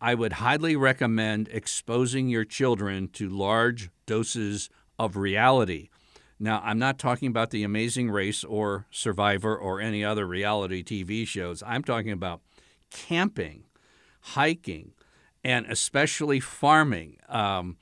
I 0.00 0.14
would 0.14 0.34
highly 0.34 0.76
recommend 0.76 1.48
exposing 1.52 2.28
your 2.28 2.46
children 2.46 3.08
to 3.08 3.28
large 3.28 3.90
doses 4.06 4.70
of 4.98 5.16
reality. 5.16 5.90
Now, 6.38 6.62
I'm 6.64 6.78
not 6.78 6.98
talking 6.98 7.28
about 7.28 7.50
The 7.50 7.64
Amazing 7.64 8.10
Race 8.10 8.42
or 8.42 8.86
Survivor 8.90 9.54
or 9.54 9.78
any 9.78 10.02
other 10.02 10.26
reality 10.26 10.82
TV 10.82 11.26
shows. 11.26 11.62
I'm 11.66 11.84
talking 11.84 12.12
about 12.12 12.40
camping, 12.90 13.64
hiking, 14.22 14.92
and 15.44 15.66
especially 15.66 16.40
farming. 16.40 17.18
Um, 17.28 17.76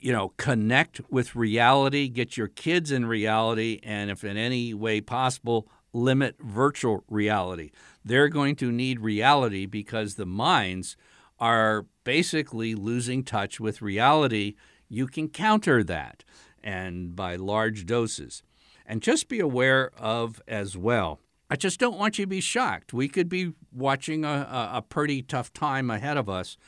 you 0.00 0.12
know, 0.12 0.32
connect 0.36 1.00
with 1.10 1.34
reality, 1.34 2.08
get 2.08 2.36
your 2.36 2.48
kids 2.48 2.92
in 2.92 3.06
reality, 3.06 3.80
and 3.82 4.10
if 4.10 4.24
in 4.24 4.36
any 4.36 4.74
way 4.74 5.00
possible, 5.00 5.68
limit 5.92 6.36
virtual 6.40 7.04
reality. 7.08 7.70
They're 8.04 8.28
going 8.28 8.56
to 8.56 8.70
need 8.70 9.00
reality 9.00 9.66
because 9.66 10.14
the 10.14 10.26
minds 10.26 10.96
are 11.38 11.86
basically 12.04 12.74
losing 12.74 13.22
touch 13.22 13.60
with 13.60 13.82
reality. 13.82 14.54
You 14.88 15.06
can 15.06 15.28
counter 15.28 15.82
that 15.84 16.24
and 16.62 17.14
by 17.14 17.36
large 17.36 17.86
doses. 17.86 18.42
And 18.86 19.02
just 19.02 19.28
be 19.28 19.40
aware 19.40 19.90
of 19.98 20.40
as 20.48 20.76
well. 20.76 21.20
I 21.50 21.56
just 21.56 21.80
don't 21.80 21.98
want 21.98 22.18
you 22.18 22.24
to 22.24 22.28
be 22.28 22.40
shocked. 22.40 22.92
We 22.92 23.08
could 23.08 23.28
be 23.28 23.52
watching 23.72 24.24
a, 24.24 24.70
a, 24.74 24.82
pretty 24.82 25.22
tough 25.22 25.52
time 25.52 25.90
ahead 25.90 26.18
of 26.18 26.28
us. 26.28 26.58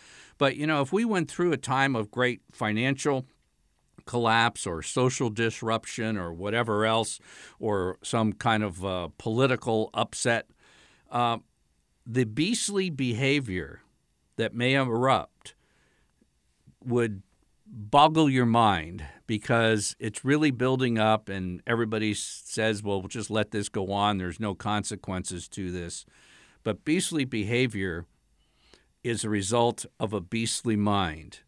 But, 0.40 0.56
you 0.56 0.66
know, 0.66 0.80
if 0.80 0.90
we 0.90 1.04
went 1.04 1.30
through 1.30 1.52
a 1.52 1.58
time 1.58 1.94
of 1.94 2.10
great 2.10 2.40
financial 2.50 3.26
collapse 4.06 4.66
or 4.66 4.80
social 4.80 5.28
disruption 5.28 6.16
or 6.16 6.32
whatever 6.32 6.86
else, 6.86 7.20
or 7.58 7.98
some 8.02 8.32
kind 8.32 8.62
of 8.62 8.82
uh, 8.82 9.08
political 9.18 9.90
upset, 9.92 10.48
uh, 11.10 11.36
the 12.06 12.24
beastly 12.24 12.88
behavior 12.88 13.82
that 14.36 14.54
may 14.54 14.72
erupt 14.72 15.54
would 16.82 17.22
boggle 17.66 18.30
your 18.30 18.46
mind 18.46 19.04
because 19.26 19.94
it's 19.98 20.24
really 20.24 20.50
building 20.50 20.98
up 20.98 21.28
and 21.28 21.62
everybody 21.66 22.14
says 22.14 22.82
well 22.82 23.00
we'll 23.00 23.08
just 23.08 23.30
let 23.30 23.50
this 23.50 23.68
go 23.68 23.92
on. 23.92 24.16
There's 24.16 24.40
no 24.40 24.54
consequences 24.54 25.48
to 25.50 25.70
this. 25.70 26.06
But 26.64 26.86
beastly 26.86 27.26
behavior 27.26 28.06
is 29.02 29.24
a 29.24 29.28
result 29.28 29.86
of 29.98 30.12
a 30.12 30.20
beastly 30.20 30.76
mind 30.76 31.40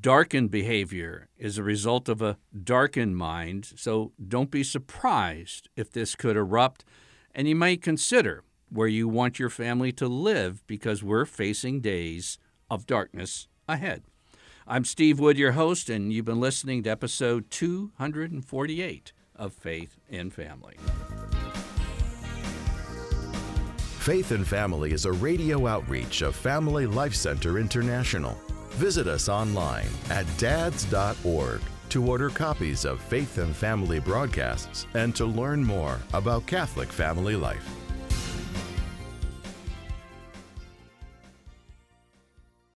darkened 0.00 0.50
behavior 0.50 1.28
is 1.36 1.58
a 1.58 1.62
result 1.62 2.08
of 2.08 2.22
a 2.22 2.38
darkened 2.62 3.16
mind 3.16 3.72
so 3.76 4.12
don't 4.28 4.50
be 4.50 4.62
surprised 4.62 5.68
if 5.76 5.90
this 5.90 6.14
could 6.14 6.36
erupt 6.36 6.84
and 7.34 7.48
you 7.48 7.56
might 7.56 7.82
consider 7.82 8.44
where 8.68 8.88
you 8.88 9.08
want 9.08 9.38
your 9.38 9.50
family 9.50 9.90
to 9.92 10.06
live 10.06 10.64
because 10.66 11.02
we're 11.02 11.24
facing 11.24 11.80
days 11.80 12.38
of 12.70 12.86
darkness 12.86 13.48
ahead 13.68 14.02
I'm 14.66 14.84
Steve 14.84 15.18
Wood, 15.18 15.38
your 15.38 15.52
host, 15.52 15.90
and 15.90 16.12
you've 16.12 16.24
been 16.24 16.40
listening 16.40 16.84
to 16.84 16.90
episode 16.90 17.50
248 17.50 19.12
of 19.34 19.52
Faith 19.52 19.98
in 20.08 20.30
Family. 20.30 20.76
Faith 24.02 24.32
and 24.32 24.44
Family 24.44 24.90
is 24.90 25.04
a 25.04 25.12
radio 25.12 25.68
outreach 25.68 26.22
of 26.22 26.34
Family 26.34 26.86
Life 26.86 27.14
Center 27.14 27.60
International. 27.60 28.36
Visit 28.70 29.06
us 29.06 29.28
online 29.28 29.86
at 30.10 30.26
dads.org 30.38 31.60
to 31.88 32.04
order 32.04 32.28
copies 32.28 32.84
of 32.84 33.00
Faith 33.00 33.38
and 33.38 33.54
Family 33.54 34.00
broadcasts 34.00 34.88
and 34.94 35.14
to 35.14 35.24
learn 35.24 35.62
more 35.62 36.00
about 36.14 36.44
Catholic 36.48 36.88
family 36.88 37.36
life. 37.36 37.81